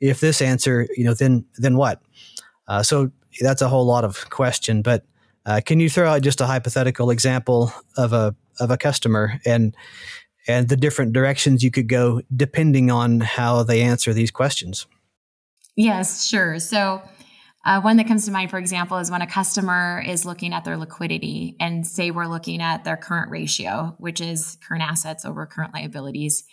if 0.00 0.20
this 0.20 0.40
answer 0.40 0.86
you 0.96 1.04
know 1.04 1.14
then 1.14 1.44
then 1.56 1.76
what? 1.76 2.00
Uh, 2.68 2.82
so 2.82 3.10
that's 3.40 3.62
a 3.62 3.68
whole 3.68 3.84
lot 3.84 4.04
of 4.04 4.30
question 4.30 4.82
but 4.82 5.04
uh, 5.46 5.60
can 5.64 5.80
you 5.80 5.88
throw 5.88 6.08
out 6.08 6.22
just 6.22 6.40
a 6.40 6.46
hypothetical 6.46 7.10
example 7.10 7.72
of 7.96 8.12
a 8.12 8.34
of 8.60 8.70
a 8.70 8.76
customer 8.76 9.40
and 9.44 9.74
and 10.46 10.68
the 10.68 10.76
different 10.76 11.12
directions 11.12 11.62
you 11.62 11.70
could 11.70 11.88
go 11.88 12.22
depending 12.34 12.90
on 12.90 13.20
how 13.20 13.62
they 13.62 13.82
answer 13.82 14.12
these 14.12 14.30
questions? 14.30 14.86
Yes 15.76 16.26
sure. 16.26 16.58
So 16.60 17.02
uh, 17.64 17.80
one 17.80 17.98
that 17.98 18.06
comes 18.08 18.24
to 18.24 18.30
mind, 18.30 18.50
for 18.50 18.58
example, 18.58 18.96
is 18.96 19.10
when 19.10 19.20
a 19.20 19.26
customer 19.26 20.02
is 20.06 20.24
looking 20.24 20.54
at 20.54 20.64
their 20.64 20.78
liquidity 20.78 21.56
and 21.60 21.86
say 21.86 22.10
we're 22.10 22.26
looking 22.26 22.62
at 22.62 22.84
their 22.84 22.96
current 22.96 23.30
ratio, 23.30 23.94
which 23.98 24.20
is 24.20 24.56
current 24.66 24.82
assets 24.82 25.26
over 25.26 25.44
current 25.46 25.74
liabilities. 25.74 26.44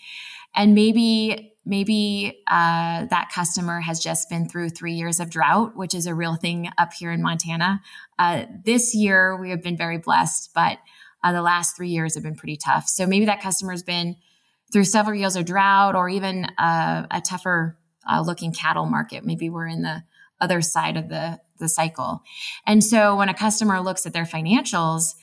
And 0.53 0.73
maybe, 0.73 1.53
maybe 1.65 2.43
uh, 2.49 3.05
that 3.05 3.29
customer 3.33 3.79
has 3.79 4.01
just 4.01 4.29
been 4.29 4.49
through 4.49 4.69
three 4.69 4.93
years 4.93 5.21
of 5.21 5.29
drought, 5.29 5.77
which 5.77 5.95
is 5.95 6.07
a 6.07 6.15
real 6.15 6.35
thing 6.35 6.69
up 6.77 6.91
here 6.91 7.11
in 7.11 7.21
Montana. 7.21 7.81
Uh, 8.19 8.45
this 8.65 8.93
year, 8.93 9.39
we 9.39 9.51
have 9.51 9.63
been 9.63 9.77
very 9.77 9.99
blessed, 9.99 10.49
but 10.53 10.79
uh, 11.23 11.31
the 11.31 11.41
last 11.41 11.77
three 11.77 11.89
years 11.89 12.15
have 12.15 12.23
been 12.23 12.35
pretty 12.35 12.57
tough. 12.57 12.87
So 12.89 13.05
maybe 13.05 13.25
that 13.25 13.41
customer's 13.41 13.83
been 13.83 14.17
through 14.73 14.83
several 14.83 15.17
years 15.17 15.37
of 15.37 15.45
drought 15.45 15.95
or 15.95 16.09
even 16.09 16.45
uh, 16.57 17.07
a 17.09 17.21
tougher 17.21 17.77
uh, 18.09 18.21
looking 18.21 18.51
cattle 18.51 18.85
market. 18.85 19.23
Maybe 19.23 19.49
we're 19.49 19.67
in 19.67 19.83
the 19.83 20.03
other 20.39 20.61
side 20.61 20.97
of 20.97 21.09
the, 21.09 21.39
the 21.59 21.69
cycle. 21.69 22.21
And 22.65 22.83
so 22.83 23.15
when 23.15 23.29
a 23.29 23.33
customer 23.33 23.79
looks 23.81 24.05
at 24.05 24.13
their 24.13 24.25
financials, 24.25 25.13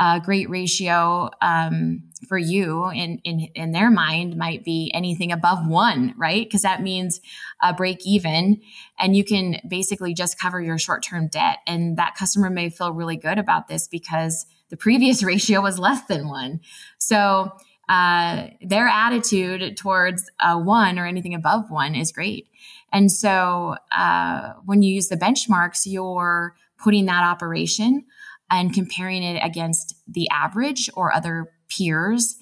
a 0.00 0.20
great 0.20 0.48
ratio 0.48 1.28
um, 1.42 2.04
for 2.28 2.38
you 2.38 2.88
in, 2.90 3.18
in 3.24 3.40
in 3.54 3.72
their 3.72 3.90
mind 3.90 4.36
might 4.36 4.64
be 4.64 4.92
anything 4.94 5.32
above 5.32 5.66
one, 5.66 6.14
right? 6.16 6.46
Because 6.46 6.62
that 6.62 6.82
means 6.82 7.20
a 7.62 7.74
break 7.74 8.06
even, 8.06 8.60
and 8.98 9.16
you 9.16 9.24
can 9.24 9.60
basically 9.68 10.14
just 10.14 10.38
cover 10.38 10.60
your 10.60 10.78
short 10.78 11.02
term 11.02 11.26
debt. 11.26 11.58
And 11.66 11.96
that 11.96 12.14
customer 12.14 12.48
may 12.48 12.70
feel 12.70 12.92
really 12.92 13.16
good 13.16 13.38
about 13.38 13.66
this 13.66 13.88
because 13.88 14.46
the 14.70 14.76
previous 14.76 15.22
ratio 15.24 15.60
was 15.60 15.78
less 15.78 16.02
than 16.06 16.28
one. 16.28 16.60
So 16.98 17.52
uh, 17.88 18.48
their 18.60 18.86
attitude 18.86 19.76
towards 19.76 20.30
a 20.40 20.58
one 20.58 20.98
or 20.98 21.06
anything 21.06 21.34
above 21.34 21.70
one 21.70 21.94
is 21.94 22.12
great. 22.12 22.46
And 22.92 23.12
so 23.12 23.76
uh, 23.92 24.54
when 24.64 24.82
you 24.82 24.94
use 24.94 25.08
the 25.08 25.16
benchmarks, 25.16 25.82
you're 25.84 26.54
putting 26.82 27.06
that 27.06 27.24
operation 27.24 28.04
and 28.50 28.72
comparing 28.72 29.22
it 29.22 29.40
against 29.44 29.94
the 30.06 30.28
average 30.30 30.88
or 30.94 31.14
other 31.14 31.52
peers 31.68 32.36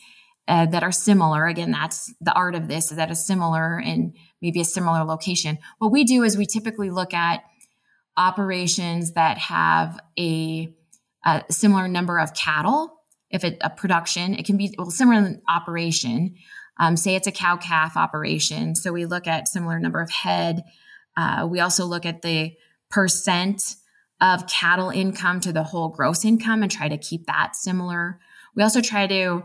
uh, 0.49 0.67
that 0.67 0.83
are 0.83 0.93
similar. 0.93 1.47
Again, 1.47 1.73
that's 1.73 2.15
the 2.21 2.33
art 2.33 2.55
of 2.55 2.69
this, 2.69 2.91
is 2.91 2.97
that 2.97 3.11
is 3.11 3.27
similar 3.27 3.81
in 3.81 4.15
maybe 4.41 4.61
a 4.61 4.65
similar 4.65 5.03
location. 5.05 5.59
What 5.79 5.91
we 5.91 6.05
do 6.05 6.23
is 6.23 6.37
we 6.37 6.47
typically 6.47 6.91
look 6.91 7.13
at 7.13 7.43
operations 8.17 9.13
that 9.13 9.39
have 9.39 9.99
a, 10.19 10.69
a 11.25 11.45
similar 11.51 11.89
number 11.89 12.19
of 12.19 12.35
cattle. 12.35 12.93
If 13.31 13.43
it 13.43 13.59
a 13.61 13.71
production, 13.71 14.35
it 14.35 14.47
can 14.47 14.57
be 14.57 14.75
well 14.79 14.91
similar 14.91 15.41
operation. 15.49 16.37
Um, 16.79 16.97
say 16.97 17.15
it's 17.15 17.27
a 17.27 17.33
cow 17.33 17.57
calf 17.57 17.97
operation, 17.97 18.75
so 18.75 18.93
we 18.93 19.07
look 19.07 19.27
at 19.27 19.49
similar 19.49 19.79
number 19.79 20.01
of 20.01 20.11
head. 20.11 20.63
Uh, 21.17 21.47
we 21.51 21.61
also 21.61 21.87
look 21.87 22.05
at 22.05 22.23
the 22.23 22.55
percent 22.91 23.77
of 24.21 24.47
cattle 24.47 24.91
income 24.91 25.41
to 25.41 25.53
the 25.53 25.63
whole 25.63 25.89
gross 25.89 26.25
income 26.25 26.63
and 26.63 26.71
try 26.71 26.89
to 26.89 26.99
keep 26.99 27.27
that 27.27 27.57
similar. 27.57 28.19
We 28.55 28.63
also 28.63 28.81
try 28.81 29.07
to 29.07 29.45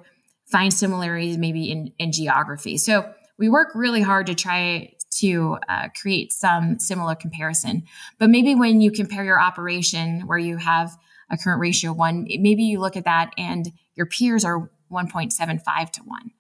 find 0.52 0.74
similarities 0.74 1.38
maybe 1.38 1.72
in, 1.72 1.94
in 1.98 2.12
geography. 2.12 2.78
So 2.78 3.12
we 3.38 3.50
work 3.50 3.70
really 3.74 4.02
hard 4.02 4.28
to 4.28 4.36
try 4.36 4.94
to 5.20 5.58
uh, 5.68 5.90
create 6.00 6.32
some 6.32 6.80
similar 6.80 7.16
comparison. 7.16 7.84
But 8.18 8.30
maybe 8.30 8.56
when 8.56 8.82
you 8.82 8.92
compare 8.92 9.24
your 9.24 9.42
operation 9.42 10.22
where 10.22 10.38
you 10.38 10.58
have 10.58 10.96
a 11.30 11.38
current 11.38 11.60
ratio 11.60 11.92
one, 11.92 12.26
maybe 12.28 12.64
you 12.64 12.80
look 12.80 12.96
at 12.96 13.06
that 13.06 13.32
and 13.38 13.72
your 13.96 14.06
peers 14.06 14.46
are 14.46 14.70
1.75 14.92 15.92
to 15.92 16.02
one. 16.04 16.32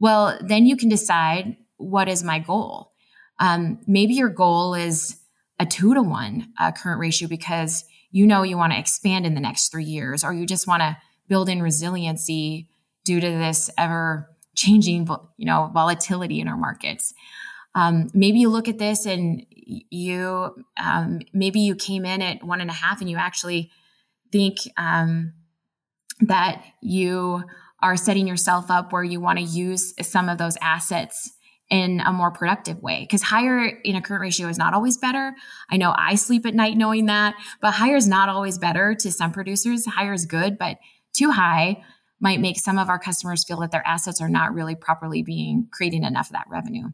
Well, 0.00 0.38
then 0.40 0.66
you 0.66 0.76
can 0.76 0.88
decide 0.88 1.56
what 1.76 2.08
is 2.08 2.24
my 2.24 2.38
goal. 2.38 2.92
Um, 3.38 3.78
maybe 3.86 4.14
your 4.14 4.28
goal 4.28 4.74
is 4.74 5.16
a 5.58 5.66
two 5.66 5.94
to 5.94 6.02
one 6.02 6.52
uh, 6.58 6.72
current 6.72 7.00
ratio 7.00 7.28
because 7.28 7.84
you 8.10 8.26
know 8.26 8.42
you 8.42 8.56
want 8.56 8.72
to 8.72 8.78
expand 8.78 9.26
in 9.26 9.34
the 9.34 9.40
next 9.40 9.70
three 9.70 9.84
years, 9.84 10.24
or 10.24 10.32
you 10.32 10.46
just 10.46 10.66
want 10.66 10.82
to 10.82 10.96
build 11.28 11.48
in 11.48 11.62
resiliency 11.62 12.68
due 13.04 13.20
to 13.20 13.26
this 13.26 13.70
ever 13.78 14.28
changing, 14.56 15.08
you 15.36 15.46
know, 15.46 15.70
volatility 15.72 16.40
in 16.40 16.48
our 16.48 16.56
markets. 16.56 17.14
Um, 17.74 18.10
maybe 18.12 18.40
you 18.40 18.48
look 18.48 18.68
at 18.68 18.78
this 18.78 19.06
and 19.06 19.46
you 19.50 20.54
um, 20.82 21.20
maybe 21.32 21.60
you 21.60 21.76
came 21.76 22.04
in 22.04 22.20
at 22.20 22.42
one 22.42 22.60
and 22.60 22.70
a 22.70 22.74
half 22.74 23.00
and 23.00 23.08
you 23.08 23.16
actually 23.16 23.70
think 24.32 24.58
um, 24.76 25.34
that 26.20 26.62
you 26.82 27.44
are 27.82 27.96
setting 27.96 28.26
yourself 28.26 28.70
up 28.70 28.92
where 28.92 29.04
you 29.04 29.20
want 29.20 29.38
to 29.38 29.44
use 29.44 29.94
some 30.02 30.28
of 30.28 30.38
those 30.38 30.56
assets 30.60 31.32
in 31.70 32.00
a 32.00 32.12
more 32.12 32.30
productive 32.30 32.82
way. 32.82 33.00
Because 33.02 33.22
higher 33.22 33.66
in 33.84 33.94
a 33.94 34.02
current 34.02 34.22
ratio 34.22 34.48
is 34.48 34.58
not 34.58 34.74
always 34.74 34.98
better. 34.98 35.34
I 35.70 35.76
know 35.76 35.94
I 35.96 36.16
sleep 36.16 36.44
at 36.44 36.54
night 36.54 36.76
knowing 36.76 37.06
that, 37.06 37.36
but 37.60 37.72
higher 37.72 37.96
is 37.96 38.08
not 38.08 38.28
always 38.28 38.58
better 38.58 38.94
to 38.96 39.12
some 39.12 39.32
producers. 39.32 39.86
Higher 39.86 40.12
is 40.12 40.26
good, 40.26 40.58
but 40.58 40.78
too 41.12 41.30
high 41.30 41.82
might 42.20 42.40
make 42.40 42.58
some 42.58 42.78
of 42.78 42.88
our 42.88 42.98
customers 42.98 43.44
feel 43.44 43.60
that 43.60 43.70
their 43.70 43.86
assets 43.86 44.20
are 44.20 44.28
not 44.28 44.52
really 44.52 44.74
properly 44.74 45.22
being 45.22 45.68
creating 45.72 46.04
enough 46.04 46.26
of 46.26 46.32
that 46.32 46.46
revenue. 46.50 46.88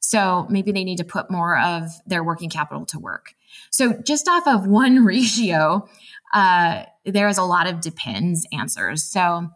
So 0.00 0.46
maybe 0.50 0.72
they 0.72 0.84
need 0.84 0.98
to 0.98 1.04
put 1.04 1.30
more 1.30 1.58
of 1.58 1.90
their 2.06 2.24
working 2.24 2.50
capital 2.50 2.84
to 2.86 2.98
work. 2.98 3.34
So 3.70 3.94
just 4.02 4.28
off 4.28 4.46
of 4.46 4.66
one 4.66 5.04
ratio, 5.04 5.88
uh, 6.32 6.84
there 7.04 7.28
is 7.28 7.38
a 7.38 7.44
lot 7.44 7.66
of 7.66 7.80
depends 7.80 8.46
answers. 8.52 9.04
So 9.04 9.50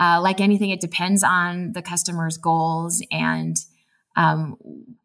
uh, 0.00 0.20
like 0.22 0.40
anything, 0.40 0.70
it 0.70 0.80
depends 0.80 1.22
on 1.22 1.72
the 1.72 1.82
customer's 1.82 2.36
goals 2.36 3.02
and 3.10 3.56
um, 4.18 4.56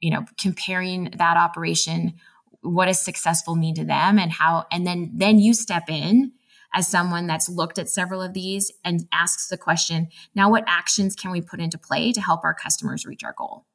you 0.01 0.09
know, 0.09 0.25
comparing 0.39 1.13
that 1.17 1.37
operation, 1.37 2.13
what 2.61 2.87
does 2.87 2.99
successful 2.99 3.55
mean 3.55 3.75
to 3.75 3.85
them 3.85 4.17
and 4.17 4.31
how, 4.31 4.65
and 4.71 4.87
then, 4.87 5.11
then 5.13 5.37
you 5.37 5.53
step 5.53 5.83
in 5.87 6.31
as 6.73 6.87
someone 6.87 7.27
that's 7.27 7.47
looked 7.47 7.77
at 7.77 7.87
several 7.87 8.23
of 8.23 8.33
these 8.33 8.71
and 8.83 9.07
asks 9.13 9.47
the 9.47 9.57
question, 9.57 10.07
now 10.33 10.49
what 10.49 10.63
actions 10.65 11.15
can 11.15 11.29
we 11.29 11.41
put 11.41 11.59
into 11.59 11.77
play 11.77 12.11
to 12.11 12.19
help 12.19 12.43
our 12.43 12.55
customers 12.55 13.05
reach 13.05 13.23
our 13.23 13.35
goal? 13.37 13.65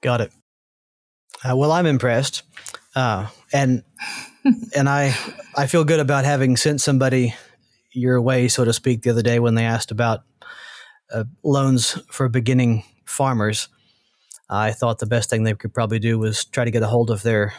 Got 0.00 0.20
it. 0.20 0.32
Uh, 1.44 1.56
well, 1.56 1.72
I'm 1.72 1.86
impressed, 1.86 2.42
uh, 2.96 3.28
and 3.52 3.84
and 4.76 4.88
I 4.88 5.14
I 5.56 5.66
feel 5.66 5.84
good 5.84 6.00
about 6.00 6.24
having 6.24 6.56
sent 6.56 6.80
somebody 6.80 7.34
your 7.92 8.20
way, 8.20 8.48
so 8.48 8.64
to 8.64 8.72
speak, 8.72 9.02
the 9.02 9.10
other 9.10 9.22
day 9.22 9.38
when 9.38 9.54
they 9.54 9.64
asked 9.64 9.92
about 9.92 10.24
uh, 11.12 11.24
loans 11.42 12.00
for 12.10 12.28
beginning 12.28 12.84
farmers. 13.04 13.68
I 14.50 14.72
thought 14.72 14.98
the 14.98 15.06
best 15.06 15.30
thing 15.30 15.42
they 15.42 15.54
could 15.54 15.74
probably 15.74 15.98
do 15.98 16.18
was 16.18 16.44
try 16.44 16.64
to 16.64 16.70
get 16.70 16.82
a 16.82 16.86
hold 16.86 17.10
of 17.10 17.22
their 17.22 17.52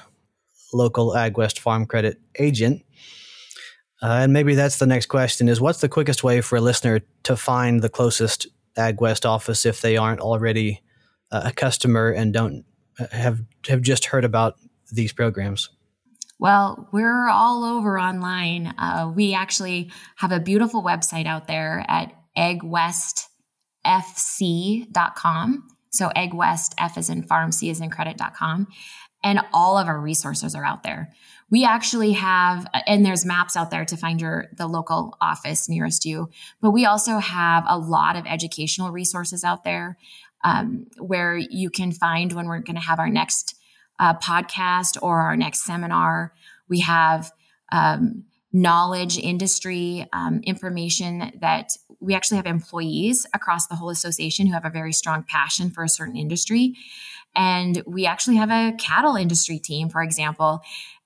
local 0.73 1.11
AgWest 1.11 1.59
Farm 1.59 1.85
Credit 1.85 2.19
agent. 2.37 2.83
Uh, 4.01 4.19
and 4.23 4.33
maybe 4.33 4.55
that's 4.55 4.77
the 4.77 4.87
next 4.87 5.07
question 5.07 5.49
is 5.49 5.59
what's 5.59 5.81
the 5.81 5.89
quickest 5.89 6.23
way 6.23 6.41
for 6.41 6.55
a 6.55 6.61
listener 6.61 7.01
to 7.23 7.35
find 7.35 7.81
the 7.81 7.89
closest 7.89 8.47
AgWest 8.77 9.25
office 9.25 9.65
if 9.65 9.81
they 9.81 9.97
aren't 9.97 10.21
already 10.21 10.81
uh, 11.31 11.41
a 11.45 11.51
customer 11.51 12.09
and 12.09 12.33
don't 12.33 12.63
uh, 12.99 13.07
have 13.11 13.41
have 13.67 13.81
just 13.81 14.05
heard 14.05 14.23
about 14.23 14.55
these 14.91 15.11
programs? 15.11 15.69
Well, 16.39 16.87
we're 16.93 17.27
all 17.27 17.65
over 17.65 17.99
online. 17.99 18.73
Uh, 18.77 19.11
we 19.13 19.33
actually 19.33 19.91
have 20.15 20.31
a 20.31 20.39
beautiful 20.39 20.81
website 20.81 21.25
out 21.25 21.47
there 21.47 21.83
at 21.89 22.13
agwestfc.com. 23.89 25.67
So 25.91 26.09
AgWest, 26.15 26.75
F 26.77 26.97
is 26.97 27.09
in 27.09 27.23
farm, 27.23 27.51
C 27.51 27.69
is 27.69 27.81
in 27.81 27.89
credit.com. 27.89 28.67
And 29.23 29.41
all 29.51 29.77
of 29.77 29.87
our 29.87 29.99
resources 29.99 30.55
are 30.55 30.63
out 30.63 30.83
there. 30.83 31.11
We 31.49 31.65
actually 31.65 32.13
have, 32.13 32.67
and 32.85 33.05
there's 33.05 33.25
maps 33.25 33.57
out 33.57 33.71
there 33.71 33.83
to 33.85 33.97
find 33.97 34.21
your 34.21 34.45
the 34.55 34.67
local 34.67 35.17
office 35.19 35.67
nearest 35.67 36.05
you. 36.05 36.29
But 36.61 36.71
we 36.71 36.85
also 36.85 37.17
have 37.17 37.65
a 37.67 37.77
lot 37.77 38.15
of 38.15 38.25
educational 38.27 38.91
resources 38.91 39.43
out 39.43 39.63
there 39.63 39.97
um, 40.43 40.85
where 40.99 41.35
you 41.35 41.69
can 41.69 41.91
find 41.91 42.31
when 42.33 42.45
we're 42.47 42.59
going 42.59 42.75
to 42.75 42.81
have 42.81 42.99
our 42.99 43.09
next 43.09 43.55
uh, 43.99 44.13
podcast 44.13 44.97
or 45.01 45.19
our 45.21 45.35
next 45.35 45.63
seminar. 45.63 46.33
We 46.69 46.81
have 46.81 47.31
um, 47.71 48.25
knowledge 48.53 49.17
industry 49.17 50.07
um, 50.13 50.41
information 50.43 51.31
that 51.41 51.71
we 51.99 52.15
actually 52.15 52.37
have 52.37 52.45
employees 52.45 53.25
across 53.33 53.67
the 53.67 53.75
whole 53.75 53.89
association 53.89 54.47
who 54.47 54.53
have 54.53 54.65
a 54.65 54.69
very 54.69 54.93
strong 54.93 55.23
passion 55.27 55.69
for 55.69 55.83
a 55.83 55.89
certain 55.89 56.15
industry. 56.15 56.75
And 57.35 57.83
we 57.85 58.05
actually 58.05 58.37
have 58.37 58.49
a 58.49 58.75
cattle 58.77 59.15
industry 59.15 59.59
team, 59.59 59.89
for 59.89 60.01
example, 60.01 60.61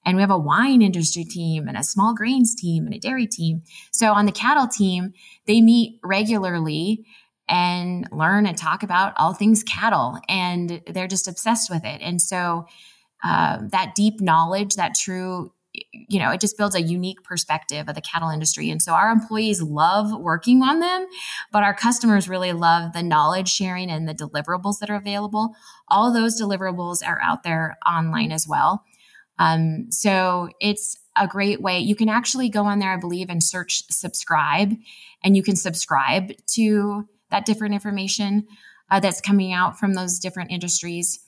and 0.05 0.15
we 0.15 0.21
have 0.21 0.31
a 0.31 0.37
wine 0.37 0.81
industry 0.81 1.23
team 1.23 1.67
and 1.67 1.77
a 1.77 1.83
small 1.83 2.13
grains 2.13 2.55
team 2.55 2.85
and 2.85 2.93
a 2.93 2.99
dairy 2.99 3.27
team. 3.27 3.61
So 3.91 4.11
on 4.11 4.25
the 4.25 4.31
cattle 4.31 4.67
team, 4.67 5.13
they 5.47 5.61
meet 5.61 5.99
regularly 6.03 7.05
and 7.47 8.07
learn 8.11 8.45
and 8.45 8.57
talk 8.57 8.83
about 8.83 9.13
all 9.17 9.33
things 9.33 9.63
cattle, 9.63 10.17
and 10.29 10.81
they're 10.87 11.07
just 11.07 11.27
obsessed 11.27 11.69
with 11.69 11.83
it. 11.83 12.01
And 12.01 12.21
so 12.21 12.67
uh, 13.23 13.59
that 13.71 13.95
deep 13.95 14.19
knowledge, 14.19 14.75
that 14.75 14.95
true 14.95 15.52
you 15.91 16.19
know, 16.19 16.29
it 16.31 16.39
just 16.39 16.57
builds 16.57 16.75
a 16.75 16.81
unique 16.81 17.23
perspective 17.23 17.89
of 17.89 17.95
the 17.95 18.01
cattle 18.01 18.29
industry. 18.29 18.69
And 18.69 18.81
so 18.81 18.93
our 18.93 19.09
employees 19.09 19.61
love 19.61 20.11
working 20.19 20.61
on 20.61 20.79
them, 20.79 21.07
but 21.51 21.63
our 21.63 21.73
customers 21.73 22.29
really 22.29 22.53
love 22.53 22.93
the 22.93 23.01
knowledge 23.01 23.49
sharing 23.49 23.89
and 23.89 24.07
the 24.07 24.13
deliverables 24.13 24.79
that 24.79 24.89
are 24.89 24.95
available. 24.95 25.55
All 25.87 26.13
those 26.13 26.39
deliverables 26.39 26.99
are 27.05 27.19
out 27.21 27.43
there 27.43 27.77
online 27.87 28.31
as 28.31 28.47
well. 28.47 28.83
Um, 29.39 29.91
so 29.91 30.49
it's 30.59 30.97
a 31.17 31.27
great 31.27 31.61
way. 31.61 31.79
You 31.79 31.95
can 31.95 32.09
actually 32.09 32.49
go 32.49 32.65
on 32.65 32.79
there, 32.79 32.93
I 32.93 32.97
believe, 32.97 33.29
and 33.29 33.43
search 33.43 33.83
subscribe, 33.89 34.73
and 35.23 35.35
you 35.35 35.43
can 35.43 35.55
subscribe 35.55 36.31
to 36.53 37.07
that 37.31 37.45
different 37.45 37.73
information 37.73 38.47
uh, 38.91 38.99
that's 38.99 39.21
coming 39.21 39.53
out 39.53 39.79
from 39.79 39.93
those 39.93 40.19
different 40.19 40.51
industries. 40.51 41.19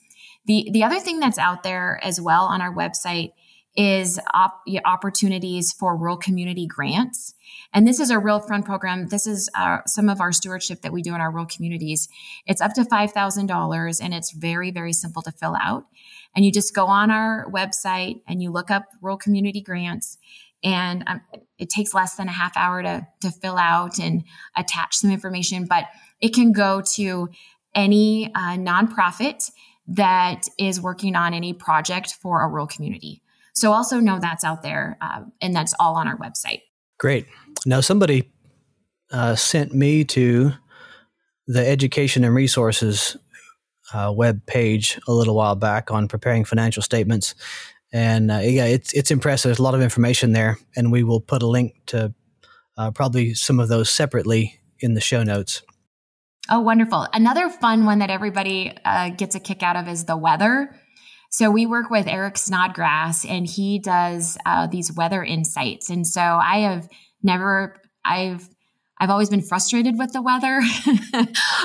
The, 0.46 0.68
the 0.72 0.84
other 0.84 1.00
thing 1.00 1.18
that's 1.18 1.38
out 1.38 1.64
there 1.64 1.98
as 2.02 2.20
well 2.20 2.44
on 2.44 2.62
our 2.62 2.72
website 2.72 3.32
is 3.76 4.18
op- 4.32 4.62
opportunities 4.84 5.72
for 5.72 5.96
rural 5.96 6.16
community 6.16 6.66
grants. 6.66 7.34
And 7.72 7.86
this 7.86 8.00
is 8.00 8.10
a 8.10 8.18
real 8.18 8.40
fun 8.40 8.62
program. 8.62 9.08
This 9.08 9.26
is 9.26 9.50
uh, 9.54 9.78
some 9.86 10.08
of 10.08 10.20
our 10.20 10.32
stewardship 10.32 10.80
that 10.82 10.92
we 10.92 11.02
do 11.02 11.14
in 11.14 11.20
our 11.20 11.30
rural 11.30 11.46
communities. 11.46 12.08
It's 12.46 12.60
up 12.60 12.72
to 12.74 12.82
$5,000 12.82 14.00
and 14.02 14.14
it's 14.14 14.32
very, 14.32 14.70
very 14.70 14.92
simple 14.92 15.22
to 15.22 15.32
fill 15.32 15.56
out. 15.60 15.84
And 16.34 16.44
you 16.44 16.52
just 16.52 16.74
go 16.74 16.86
on 16.86 17.10
our 17.10 17.50
website 17.50 18.20
and 18.26 18.42
you 18.42 18.50
look 18.50 18.70
up 18.70 18.84
rural 19.02 19.18
community 19.18 19.60
grants 19.60 20.18
and 20.64 21.04
um, 21.06 21.20
it 21.58 21.68
takes 21.68 21.92
less 21.92 22.16
than 22.16 22.28
a 22.28 22.32
half 22.32 22.56
hour 22.56 22.82
to, 22.82 23.06
to 23.20 23.30
fill 23.30 23.58
out 23.58 23.98
and 23.98 24.24
attach 24.56 24.96
some 24.96 25.10
information, 25.10 25.66
but 25.66 25.84
it 26.20 26.34
can 26.34 26.52
go 26.52 26.82
to 26.94 27.28
any 27.74 28.32
uh, 28.34 28.56
nonprofit 28.56 29.50
that 29.88 30.42
is 30.58 30.80
working 30.80 31.14
on 31.14 31.34
any 31.34 31.52
project 31.52 32.14
for 32.20 32.42
a 32.42 32.48
rural 32.48 32.66
community. 32.66 33.22
So 33.56 33.72
also 33.72 34.00
know 34.00 34.18
that's 34.20 34.44
out 34.44 34.62
there, 34.62 34.98
uh, 35.00 35.22
and 35.40 35.56
that's 35.56 35.74
all 35.80 35.96
on 35.96 36.06
our 36.06 36.18
website. 36.18 36.60
Great. 36.98 37.26
Now, 37.64 37.80
somebody 37.80 38.30
uh, 39.10 39.34
sent 39.34 39.74
me 39.74 40.04
to 40.04 40.52
the 41.46 41.66
Education 41.66 42.22
and 42.22 42.34
Resources 42.34 43.16
uh, 43.94 44.12
web 44.14 44.44
page 44.46 45.00
a 45.08 45.12
little 45.12 45.34
while 45.34 45.54
back 45.54 45.90
on 45.90 46.06
preparing 46.06 46.44
financial 46.44 46.82
statements, 46.82 47.34
and 47.92 48.30
uh, 48.30 48.38
yeah, 48.38 48.66
it's 48.66 48.92
it's 48.92 49.10
impressive. 49.10 49.48
There's 49.48 49.58
a 49.58 49.62
lot 49.62 49.74
of 49.74 49.80
information 49.80 50.32
there, 50.32 50.58
and 50.76 50.92
we 50.92 51.02
will 51.02 51.20
put 51.20 51.42
a 51.42 51.46
link 51.46 51.74
to 51.86 52.12
uh, 52.76 52.90
probably 52.90 53.32
some 53.32 53.58
of 53.58 53.68
those 53.68 53.88
separately 53.88 54.60
in 54.80 54.92
the 54.92 55.00
show 55.00 55.22
notes. 55.22 55.62
Oh, 56.50 56.60
wonderful. 56.60 57.06
Another 57.12 57.48
fun 57.48 57.86
one 57.86 58.00
that 58.00 58.10
everybody 58.10 58.76
uh, 58.84 59.08
gets 59.10 59.34
a 59.34 59.40
kick 59.40 59.62
out 59.62 59.76
of 59.76 59.88
is 59.88 60.04
the 60.04 60.16
weather. 60.16 60.76
So 61.36 61.50
we 61.50 61.66
work 61.66 61.90
with 61.90 62.06
Eric 62.06 62.38
Snodgrass 62.38 63.26
and 63.26 63.46
he 63.46 63.78
does 63.78 64.38
uh, 64.46 64.68
these 64.68 64.90
weather 64.90 65.22
insights. 65.22 65.90
And 65.90 66.06
so 66.06 66.22
I 66.22 66.60
have 66.60 66.88
never, 67.22 67.78
I've, 68.06 68.48
I've 68.98 69.10
always 69.10 69.28
been 69.28 69.42
frustrated 69.42 69.98
with 69.98 70.14
the 70.14 70.22
weather, 70.22 70.62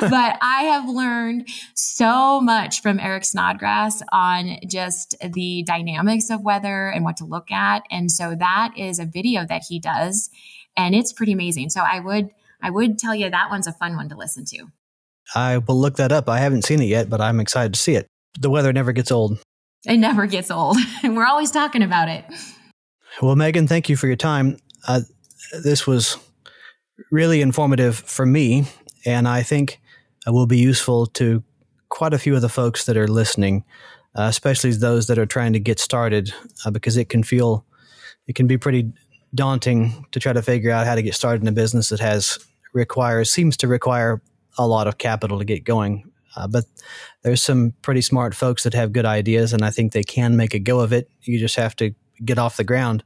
but 0.02 0.38
I 0.42 0.64
have 0.64 0.90
learned 0.90 1.48
so 1.74 2.42
much 2.42 2.82
from 2.82 3.00
Eric 3.00 3.24
Snodgrass 3.24 4.04
on 4.12 4.58
just 4.68 5.16
the 5.24 5.64
dynamics 5.64 6.30
of 6.30 6.44
weather 6.44 6.90
and 6.90 7.06
what 7.06 7.16
to 7.16 7.26
look 7.26 7.50
at. 7.50 7.84
And 7.90 8.12
so 8.12 8.36
that 8.36 8.74
is 8.76 9.00
a 9.00 9.06
video 9.06 9.46
that 9.46 9.64
he 9.70 9.80
does 9.80 10.30
and 10.76 10.94
it's 10.94 11.14
pretty 11.14 11.32
amazing. 11.32 11.70
So 11.70 11.80
I 11.80 12.02
would 12.02 12.30
I 12.62 12.72
would 12.72 13.00
tell 13.00 13.16
you 13.16 13.30
that 13.30 13.50
one's 13.50 13.68
a 13.68 13.72
fun 13.72 13.96
one 13.96 14.10
to 14.10 14.18
listen 14.18 14.44
to. 14.48 14.66
I 15.34 15.60
will 15.60 15.80
look 15.80 15.96
that 15.96 16.12
up. 16.12 16.28
I 16.28 16.40
haven't 16.40 16.66
seen 16.66 16.82
it 16.82 16.88
yet, 16.88 17.10
but 17.10 17.22
I'm 17.22 17.40
excited 17.40 17.74
to 17.76 17.80
see 17.80 17.96
it. 17.96 18.08
The 18.38 18.50
weather 18.50 18.74
never 18.74 18.92
gets 18.92 19.14
old. 19.14 19.40
It 19.86 19.98
never 19.98 20.28
gets 20.28 20.52
old. 20.52 20.78
and 21.04 21.16
we're 21.16 21.26
always 21.26 21.52
talking 21.52 21.84
about 21.84 22.10
it. 22.10 22.26
Well, 23.22 23.36
Megan, 23.36 23.68
thank 23.68 23.90
you 23.90 23.96
for 23.96 24.08
your 24.08 24.16
time. 24.16 24.58
Uh, 24.88 25.02
this 25.64 25.86
was 25.86 26.18
really 27.12 27.42
informative 27.42 27.98
for 27.98 28.26
me, 28.26 28.68
and 29.06 29.28
I 29.28 29.44
think 29.44 29.82
it 30.26 30.32
will 30.32 30.48
be 30.48 30.58
useful 30.58 31.08
to 31.08 31.44
quite 31.90 32.14
a 32.14 32.20
few 32.20 32.36
of 32.36 32.42
the 32.42 32.50
folks 32.50 32.86
that 32.86 32.96
are 32.96 33.08
listening, 33.08 33.64
uh, 34.18 34.24
especially 34.24 34.72
those 34.72 35.08
that 35.08 35.18
are 35.18 35.26
trying 35.26 35.54
to 35.54 35.60
get 35.60 35.80
started, 35.80 36.34
uh, 36.66 36.72
because 36.72 36.96
it 36.96 37.10
can 37.10 37.24
feel, 37.24 37.66
it 38.28 38.36
can 38.36 38.48
be 38.48 38.58
pretty 38.58 38.92
daunting 39.34 40.06
to 40.12 40.20
try 40.20 40.34
to 40.34 40.42
figure 40.42 40.72
out 40.72 40.86
how 40.86 40.96
to 40.96 41.02
get 41.02 41.16
started 41.16 41.42
in 41.42 41.48
a 41.48 41.52
business 41.52 41.90
that 41.90 42.00
has 42.00 42.40
requires 42.74 43.30
seems 43.30 43.58
to 43.58 43.68
require 43.68 44.22
a 44.58 44.68
lot 44.68 44.88
of 44.88 44.98
capital 44.98 45.40
to 45.40 45.46
get 45.46 45.64
going. 45.64 46.10
Uh, 46.36 46.48
but 46.48 46.66
there's 47.24 47.42
some 47.42 47.74
pretty 47.82 48.02
smart 48.02 48.34
folks 48.36 48.64
that 48.64 48.74
have 48.74 48.94
good 48.94 49.06
ideas, 49.06 49.54
and 49.54 49.64
I 49.64 49.70
think 49.70 49.92
they 49.92 50.04
can 50.04 50.38
make 50.38 50.54
a 50.54 50.60
go 50.60 50.80
of 50.80 50.94
it. 50.94 51.10
You 51.22 51.40
just 51.40 51.56
have 51.56 51.76
to 51.78 51.94
get 52.24 52.40
off 52.40 52.58
the 52.58 52.64
ground, 52.64 53.04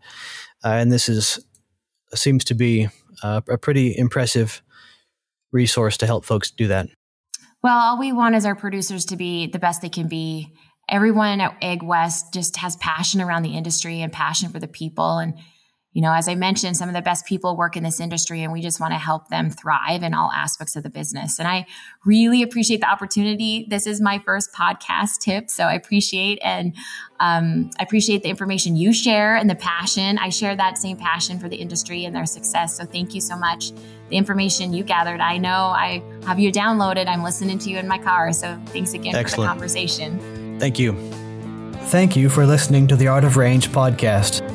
uh, 0.63 0.69
and 0.69 0.91
this 0.91 1.09
is 1.09 1.39
seems 2.13 2.45
to 2.45 2.53
be 2.53 2.87
uh, 3.23 3.41
a 3.49 3.57
pretty 3.57 3.97
impressive 3.97 4.61
resource 5.51 5.97
to 5.97 6.05
help 6.05 6.25
folks 6.25 6.51
do 6.51 6.67
that. 6.67 6.87
Well, 7.63 7.77
all 7.77 7.99
we 7.99 8.11
want 8.11 8.35
is 8.35 8.45
our 8.45 8.55
producers 8.55 9.05
to 9.05 9.15
be 9.15 9.47
the 9.47 9.59
best 9.59 9.81
they 9.81 9.89
can 9.89 10.07
be. 10.07 10.53
Everyone 10.87 11.41
at 11.41 11.59
AgWest 11.61 12.31
just 12.31 12.57
has 12.57 12.75
passion 12.75 13.21
around 13.21 13.41
the 13.41 13.55
industry 13.55 14.01
and 14.01 14.13
passion 14.13 14.49
for 14.49 14.59
the 14.59 14.67
people, 14.67 15.17
and 15.17 15.33
you 15.95 16.01
know, 16.01 16.11
as 16.11 16.27
I 16.27 16.35
mentioned, 16.35 16.75
some 16.75 16.89
of 16.89 16.93
the 16.93 17.01
best 17.01 17.25
people 17.25 17.55
work 17.55 17.77
in 17.77 17.83
this 17.83 18.01
industry 18.01 18.43
and 18.43 18.51
we 18.51 18.61
just 18.61 18.81
want 18.81 18.91
to 18.91 18.97
help 18.97 19.29
them 19.29 19.49
thrive 19.49 20.03
in 20.03 20.13
all 20.13 20.29
aspects 20.29 20.75
of 20.75 20.83
the 20.83 20.89
business. 20.89 21.39
And 21.39 21.47
I 21.47 21.65
really 22.03 22.43
appreciate 22.43 22.81
the 22.81 22.89
opportunity. 22.89 23.65
This 23.69 23.87
is 23.87 24.01
my 24.01 24.19
first 24.19 24.51
podcast 24.51 25.19
tip. 25.21 25.49
So 25.49 25.63
I 25.63 25.73
appreciate 25.73 26.37
and 26.43 26.75
um, 27.21 27.69
I 27.79 27.83
appreciate 27.83 28.23
the 28.23 28.29
information 28.29 28.75
you 28.75 28.91
share 28.91 29.37
and 29.37 29.49
the 29.49 29.55
passion. 29.55 30.17
I 30.17 30.27
share 30.27 30.53
that 30.57 30.77
same 30.77 30.97
passion 30.97 31.39
for 31.39 31.47
the 31.47 31.55
industry 31.55 32.03
and 32.03 32.13
their 32.13 32.25
success. 32.25 32.75
So 32.75 32.83
thank 32.83 33.15
you 33.15 33.21
so 33.21 33.37
much. 33.37 33.71
The 34.09 34.17
information 34.17 34.73
you 34.73 34.83
gathered, 34.83 35.21
I 35.21 35.37
know 35.37 35.49
I 35.49 36.03
have 36.25 36.39
you 36.39 36.51
downloaded. 36.51 37.07
I'm 37.07 37.23
listening 37.23 37.57
to 37.59 37.69
you 37.69 37.77
in 37.77 37.87
my 37.87 37.99
car. 37.99 38.33
So 38.33 38.61
thanks 38.65 38.93
again 38.93 39.15
Excellent. 39.15 39.33
for 39.33 39.41
the 39.43 39.47
conversation. 39.47 40.59
Thank 40.59 40.77
you. 40.77 40.91
Thank 41.85 42.17
you 42.17 42.27
for 42.27 42.45
listening 42.45 42.85
to 42.87 42.97
the 42.97 43.07
Art 43.07 43.23
of 43.23 43.37
Range 43.37 43.69
podcast. 43.69 44.54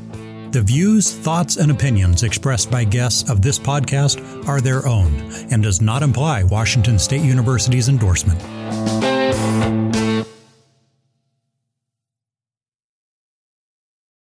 The 0.51 0.61
views, 0.61 1.13
thoughts, 1.13 1.55
and 1.55 1.71
opinions 1.71 2.23
expressed 2.23 2.69
by 2.69 2.83
guests 2.83 3.29
of 3.29 3.41
this 3.41 3.57
podcast 3.57 4.45
are 4.49 4.59
their 4.59 4.85
own 4.85 5.31
and 5.49 5.63
does 5.63 5.79
not 5.79 6.03
imply 6.03 6.43
Washington 6.43 6.99
State 6.99 7.21
University's 7.21 7.87
endorsement. 7.87 8.41